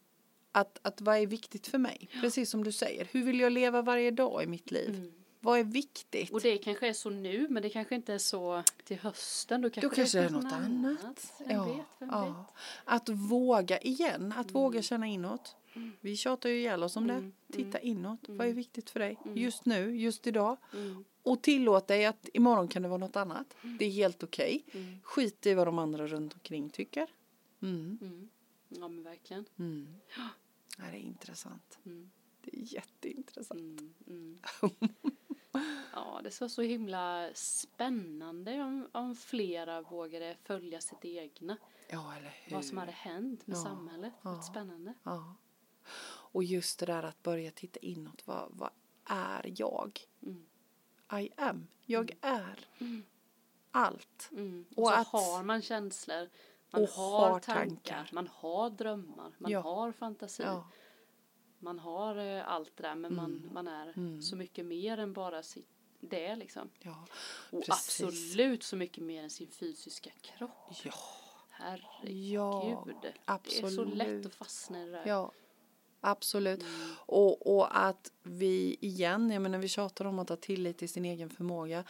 [0.51, 2.09] Att, att vad är viktigt för mig?
[2.21, 3.07] Precis som du säger.
[3.11, 4.89] Hur vill jag leva varje dag i mitt liv?
[4.89, 5.11] Mm.
[5.43, 6.31] Vad är viktigt?
[6.31, 9.61] Och det kanske är så nu men det kanske inte är så till hösten.
[9.61, 11.33] Då kanske, Då kanske det är något annat.
[11.39, 12.45] Vem Ja, vet, ja.
[12.85, 15.55] Att våga igen, att våga känna inåt.
[16.01, 17.13] Vi tjatar ju ihjäl oss om det.
[17.13, 18.19] Mm, Titta inåt.
[18.27, 19.17] Vad är viktigt för dig?
[19.25, 19.37] Mm.
[19.37, 20.57] Just nu, just idag.
[20.73, 21.03] Mm.
[21.23, 23.55] Och tillåt dig att imorgon kan det vara något annat.
[23.79, 24.63] Det är helt okej.
[24.73, 24.99] Mm.
[25.03, 27.07] Skit i vad de andra runt omkring tycker.
[27.61, 27.97] Mm.
[28.01, 28.29] Mm.
[28.69, 29.45] Ja men verkligen.
[29.59, 29.95] Mm.
[30.77, 31.79] Ja, det är intressant.
[31.85, 32.11] Mm.
[32.41, 33.59] Det är jätteintressant.
[33.81, 33.93] Mm.
[34.07, 34.39] Mm.
[35.93, 41.57] Ja, det var så himla spännande om, om flera vågade följa sitt egna.
[41.89, 42.55] Ja, eller hur?
[42.55, 43.63] Vad som hade hänt med Ja.
[43.63, 44.13] samhället.
[44.21, 44.41] Ja.
[44.41, 44.93] Spännande.
[45.03, 45.35] Ja.
[46.31, 48.27] Och just det där att börja titta inåt.
[48.27, 48.69] Vad, vad
[49.05, 49.99] är jag?
[50.23, 50.45] Mm.
[51.23, 51.67] I am.
[51.85, 53.03] Jag är Mm.
[53.71, 54.29] allt.
[54.31, 54.65] Mm.
[54.75, 56.29] Och Och så att- har man känslor.
[56.73, 58.09] Man Och har, har tankar, tankar.
[58.13, 59.31] Man har drömmar.
[59.37, 59.59] Man Ja.
[59.61, 60.43] har fantasi.
[60.43, 60.67] Ja.
[61.59, 63.49] Man har eh, allt det där men man, Mm.
[63.53, 64.21] man är Mm.
[64.21, 65.67] så mycket mer än bara sitt,
[65.99, 66.69] det liksom.
[66.79, 67.05] Ja.
[67.51, 68.01] Och Precis.
[68.03, 70.71] absolut så mycket mer än sin fysiska kropp.
[70.83, 70.93] Ja.
[71.49, 72.33] Herregud.
[72.33, 72.83] Ja.
[72.93, 73.13] Det är
[73.61, 73.95] så absolut.
[73.97, 75.03] lätt att fastna i det där.
[75.07, 75.31] Ja.
[76.01, 76.61] Absolut.
[76.61, 76.73] Mm.
[77.05, 81.05] Och, och att vi igen, jag menar vi tjatar om att ha tillit till sin
[81.05, 81.83] egen förmåga.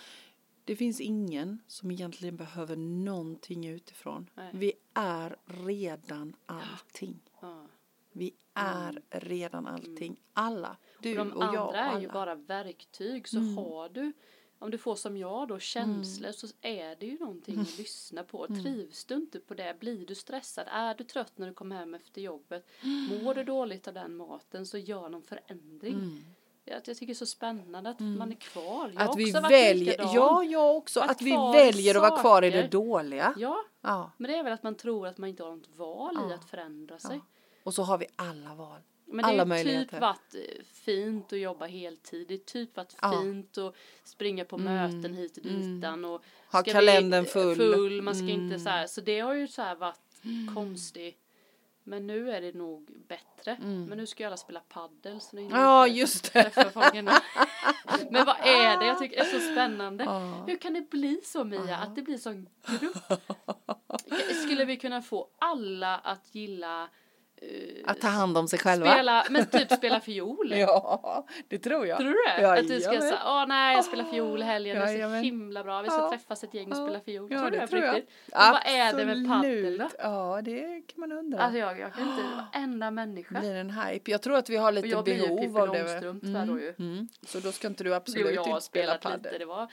[0.65, 4.29] Det finns ingen som egentligen behöver någonting utifrån.
[4.35, 4.49] Nej.
[4.53, 7.19] Vi är redan allting.
[7.41, 7.67] Ja.
[8.11, 10.15] Vi är redan allting.
[10.33, 10.77] Alla.
[10.99, 11.27] Du Mm.
[11.31, 12.13] och och, de jag och andra är ju alla.
[12.13, 13.27] bara verktyg.
[13.27, 13.57] Så Mm.
[13.57, 14.13] har du,
[14.61, 17.63] om du får som jag då känslor så är det ju någonting Mm.
[17.65, 18.47] att lyssna på.
[18.47, 21.93] Trivs du inte på det, blir du stressad, är du trött när du kommer hem
[21.93, 22.67] efter jobbet,
[23.23, 25.93] mår du dåligt av den maten så gör någon förändring.
[25.93, 26.23] Mm.
[26.65, 28.91] Jag, jag tycker det är så spännande att man är kvar.
[28.95, 32.41] Jag Att vi väljer, ja jag också, Varit att vi i väljer att vara kvar
[32.43, 33.33] i det dåliga.
[33.37, 34.11] Ja, Ja.
[34.17, 36.35] men det är väl att man tror att man inte har något val i Ja.
[36.35, 37.15] att förändra sig.
[37.15, 37.21] Ja.
[37.63, 38.79] Och så har vi alla val.
[39.11, 39.99] Men det Alla är typ möjligheter.
[39.99, 42.27] varit eh, fint att jobba heltid.
[42.27, 43.21] Det är typ varit Ja.
[43.21, 45.75] fint att springa på Mm, möten hit och mm.
[45.75, 46.05] ditan.
[46.05, 47.55] Och Ha kalendern full.
[47.55, 48.01] full.
[48.01, 48.41] Man ska Mm.
[48.41, 48.87] inte så här.
[48.87, 49.99] Så det har ju så här varit
[50.55, 51.17] konstigt.
[51.83, 53.55] Men nu är det nog bättre.
[53.55, 53.85] Mm.
[53.85, 55.21] Men nu ska ju alla spela paddel.
[55.21, 56.51] Så det är Ja, just det.
[58.11, 58.85] Men vad är det?
[58.85, 60.03] Jag tycker det är så spännande.
[60.03, 60.43] Ja.
[60.47, 61.65] Hur kan det bli så Mia?
[61.67, 61.75] Ja.
[61.77, 62.97] Att det blir sån grupp?
[64.45, 66.89] Skulle vi kunna få alla att gilla
[67.85, 68.91] Att ta hand om sig själva.
[68.91, 70.53] Spela, men typ spela fiol.
[70.57, 71.97] Ja, det tror jag.
[71.99, 72.41] Tror du det?
[72.41, 74.93] Ja, att du ska säga, åh nej jag spelar fiol i helgen, det är så
[74.93, 75.23] Jajamän.
[75.23, 76.09] himla bra, vi ska Ja.
[76.09, 76.85] träffas ett gäng och Ja.
[76.87, 77.27] spela fiol.
[77.31, 77.95] Ja, tror du det det tror jag.
[77.95, 78.13] riktigt?
[78.27, 79.83] Och vad är det med paddel då?
[79.83, 80.01] Absolut.
[80.03, 81.39] Ja, det kan man undra.
[81.39, 82.23] Alltså jag, jag kan inte,
[82.53, 83.39] varenda människa.
[83.39, 84.11] blir en hype.
[84.11, 86.01] Jag tror att vi har lite jag blir behov Pippi av det.
[86.21, 86.73] Tyvärr då ju.
[86.79, 87.07] Mm.
[87.27, 88.61] Så då ska inte du absolut jag inte spela
[88.99, 89.39] spelat lite, padel.
[89.39, 89.67] det var,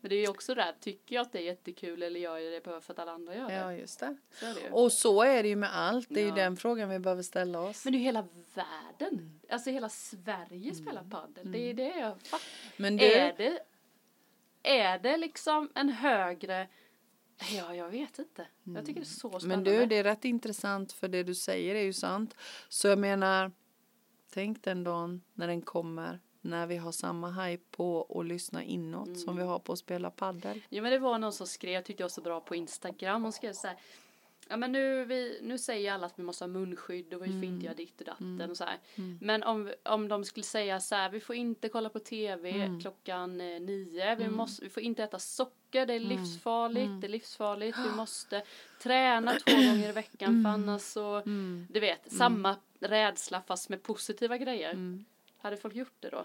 [0.00, 2.38] men det är ju också det här, tycker jag att det är jättekul eller gör
[2.38, 3.54] jag det bara för att alla andra gör det?
[3.54, 4.16] Ja, just det.
[4.40, 4.70] Så det.
[4.70, 6.06] Och så är det ju med allt.
[6.10, 6.34] Det är ju Ja.
[6.34, 7.84] den frågan vi behöver ställa oss.
[7.84, 11.52] Men det är ju hela världen, alltså hela Sverige spelar padel.
[11.52, 12.46] Det är det jag fattar.
[12.76, 13.60] Men du, Är det,
[14.62, 16.68] är det liksom en högre,
[17.56, 18.46] ja jag vet inte.
[18.64, 19.70] Jag tycker det är så spännande.
[19.70, 22.36] men du, det är rätt intressant för det du säger är ju sant.
[22.68, 23.52] Så jag menar,
[24.32, 26.20] tänk den dagen när den kommer.
[26.42, 30.10] När vi har samma hype på att lyssna inåt som vi har på att spela
[30.10, 30.60] paddel.
[30.68, 33.32] Jo men det var någon som skrev, tyckte jag var så bra på Instagram, hon
[33.32, 33.76] skrev så här
[34.50, 37.44] Ja men nu, vi, nu säger alla att vi måste ha munskydd och vi får
[37.44, 38.78] inte göra ditt och datten och så här.
[39.20, 43.40] Men om, om de skulle säga så här, vi får inte kolla på tv klockan
[43.40, 47.78] eh, nio, vi, måste, vi får inte äta socker, det är livsfarligt, det är livsfarligt,
[47.78, 48.42] vi måste
[48.82, 51.22] träna två gånger i veckan för annars så,
[51.70, 54.72] du vet, samma rädsla fast med positiva grejer.
[55.38, 56.24] Hade folk gjort det då?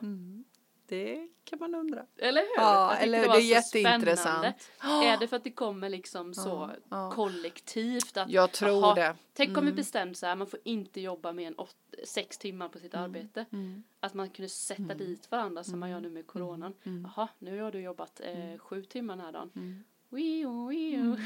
[0.88, 2.06] Det kan man undra.
[2.18, 2.56] Eller hur?
[2.64, 3.32] Ja, eller det hur?
[3.34, 4.62] Det är jätteintressant.
[4.78, 5.08] spännande.
[5.08, 7.12] Är det för att det kommer liksom så ja.
[7.12, 8.18] kollektivt?
[8.18, 9.06] Att, Jag tror jaha, det.
[9.06, 9.18] Mm.
[9.34, 12.70] Tänk om vi bestämde så här, man får inte jobba mer än åt, sex timmar
[12.70, 13.04] på sitt Mm.
[13.06, 13.46] arbete.
[14.00, 16.74] Att man kunde sätta dit varandra som man gör nu med coronan.
[16.84, 17.08] Mm.
[17.16, 19.84] Jaha, nu har du jobbat eh, sju timmar den här dagen.
[20.16, 21.18] Wio.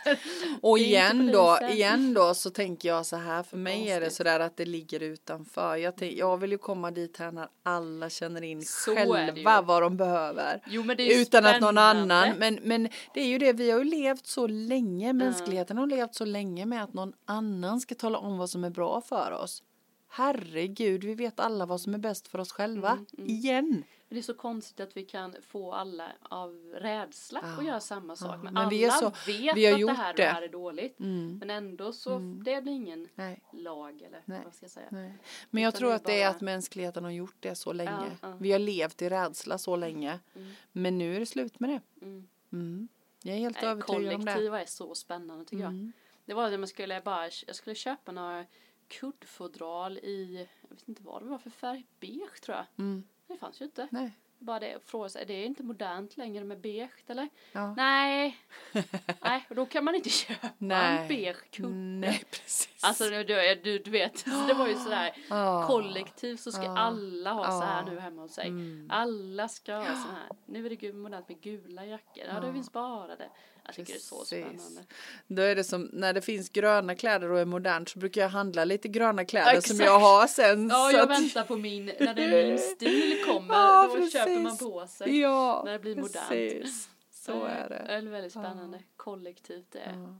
[0.60, 4.16] Och igen då, igen då så tänker jag så här, för mig är det Konstigt.
[4.16, 5.76] sådär att det ligger utanför.
[5.76, 9.82] Jag, tänk, jag vill ju komma dit här när alla känner in Så själva vad
[9.82, 10.60] de behöver.
[10.66, 12.14] Jo Utan att någon spännande.
[12.14, 15.86] annan, men, men det är ju det, vi har ju levt så länge, mänskligheten har
[15.86, 19.32] levt så länge med att någon annan ska tala om vad som är bra för
[19.32, 19.62] oss.
[20.08, 22.92] Herregud, vi vet alla vad som är bäst för oss själva.
[23.18, 23.84] Mm, Igen.
[24.14, 27.80] Men det är så konstigt att vi kan få alla av rädsla Ja, att göra
[27.80, 28.30] samma sak.
[28.36, 30.22] Men, men alla vi så- vet vi att det här det.
[30.22, 31.00] det här är dåligt.
[31.00, 31.38] Mm.
[31.38, 33.42] Men ändå så det blir ingen Nej.
[33.52, 34.40] lag eller Nej.
[34.44, 34.86] vad ska jag säga.
[34.90, 35.12] Nej.
[35.50, 37.72] Men jag Utan tror det att det är bara- att mänskligheten har gjort det så
[37.72, 37.90] länge.
[38.20, 38.36] Ja, ja.
[38.40, 40.18] Vi har levt i rädsla så länge.
[40.36, 40.52] Mm.
[40.72, 41.80] Men nu är det slut med det.
[42.06, 42.28] Mm.
[42.52, 42.88] Mm.
[43.22, 44.32] Jag är helt Nej, övertygad om det.
[44.32, 45.70] kollektiva är så spännande tycker jag.
[45.72, 45.92] Mm.
[46.24, 48.44] Det var det man skulle bara, jag skulle köpa några
[48.88, 52.66] kuddfodral i, jag vet inte vad det var för färg, beige tror jag.
[52.78, 53.04] Mm.
[53.26, 53.88] Det fanns ju inte.
[53.90, 54.12] Nej.
[54.38, 57.28] Bara det, fråga sig, är det inte modernt längre med beige eller?
[57.52, 57.74] Ja.
[57.74, 58.38] Nej.
[59.22, 61.02] Nej, och då kan man inte köpa Nej.
[61.02, 61.68] en beige kudde.
[61.74, 62.84] Nej, precis.
[62.84, 65.66] Alltså du, du, du, vet, det var ju sådär Ah.
[65.66, 66.78] kollektivt så ska Ah.
[66.78, 68.48] alla ha så här nu hemma hos sig.
[68.48, 68.88] Mm.
[68.90, 70.28] Alla ska ha så här.
[70.46, 72.24] Nu är det modernt med gula jackor.
[72.28, 73.30] Ja, då finns bara det.
[73.66, 74.38] Jag tycker det är så Precis.
[74.44, 74.82] spännande.
[75.26, 78.28] Då är det som när det finns gröna kläder och är modernt så brukar jag
[78.28, 79.80] handla lite gröna kläder som Exakt.
[79.84, 80.68] jag har sen.
[80.68, 83.94] Ja, så jag att- väntar på min, när det är min stil kommer, Ja, då
[83.94, 84.12] precis.
[84.12, 85.20] köper man på sig.
[85.20, 86.28] Ja, när det blir modernt.
[86.28, 86.88] precis.
[87.12, 87.84] Så är det.
[87.86, 88.78] Det är väldigt spännande.
[88.96, 89.92] Kollektivt det är.
[89.92, 90.18] Ja.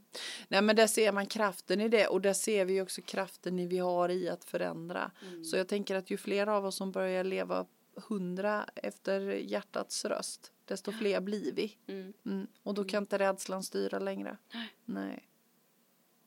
[0.49, 3.67] Nej men där ser man kraften i det och där ser vi också kraften i
[3.67, 5.11] vi har i att förändra.
[5.29, 5.45] Mm.
[5.45, 7.67] Så jag tänker att ju fler av oss som börjar leva
[7.97, 11.77] hundra efter hjärtats röst desto fler blir vi.
[11.87, 12.13] Mm.
[12.25, 12.47] Mm.
[12.63, 14.37] Och då kan inte rädslan styra längre.
[14.85, 15.29] Nej.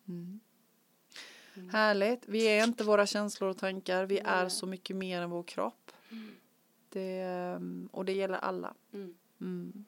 [0.07, 0.39] Mm.
[1.72, 2.24] Härligt.
[2.28, 4.05] Vi är inte våra känslor och tankar.
[4.05, 4.49] Vi är Nej.
[4.49, 5.91] så mycket mer än vår kropp.
[6.89, 8.74] Det, mm, och det gäller alla.
[8.93, 9.15] Mm.
[9.41, 9.86] Mm.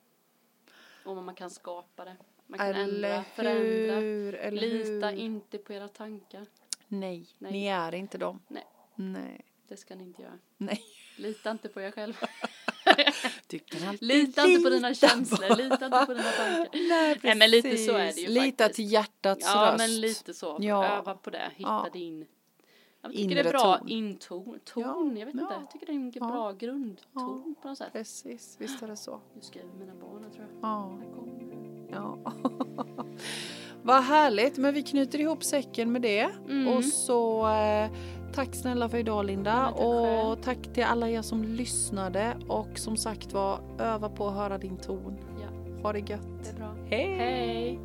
[1.05, 2.17] Och man kan skapa det.
[2.47, 3.95] Man kan Eller ändra, förändra.
[3.99, 4.35] hur?
[4.35, 5.17] Eller Lita hur?
[5.17, 6.45] inte på era tankar.
[6.87, 7.51] Nej, Nej.
[7.51, 8.39] ni är inte dem.
[8.47, 8.67] Nej.
[8.95, 9.45] Nej.
[9.69, 10.37] Det ska ni inte göra.
[10.57, 10.81] Nej.
[11.17, 11.91] Lita inte på er
[13.59, 15.55] kan alltid Lita inte på dina lita känslor.
[15.57, 16.69] Lita inte på dina tankar.
[16.89, 18.75] Nej, Nej, men lite så är det ju Lita faktiskt.
[18.75, 19.77] till hjärtats Ja, röst.
[19.77, 20.57] men lite så.
[20.61, 20.85] Ja.
[20.85, 21.51] Öva på det.
[21.55, 21.87] Hitta Ja.
[21.93, 22.25] din
[23.01, 23.87] jag tycker Inre det är bra ton.
[23.89, 24.59] inton.
[24.65, 24.83] Ton,
[25.15, 25.45] Ja, jag vet inte.
[25.49, 25.59] ja.
[25.61, 26.27] Jag tycker det är en Ja.
[26.27, 27.93] bra grundton på något sätt.
[27.93, 29.21] Precis, visst är det så.
[29.35, 30.69] Nu skriver mina barn tror jag.
[30.69, 30.99] Ja.
[31.91, 32.33] Ja.
[33.83, 36.29] Vad härligt, men vi knyter ihop säcken med det.
[36.49, 36.67] Mm.
[36.67, 37.89] Och så eh,
[38.33, 39.73] tack snälla för idag Linda.
[39.77, 42.37] Ja, och tack till alla er som lyssnade.
[42.47, 45.17] Och som sagt var, öva på att höra din ton.
[45.41, 46.27] Ja, Ha det gött.
[46.43, 46.75] det är bra.
[46.89, 47.15] Hej!
[47.17, 47.79] Hej!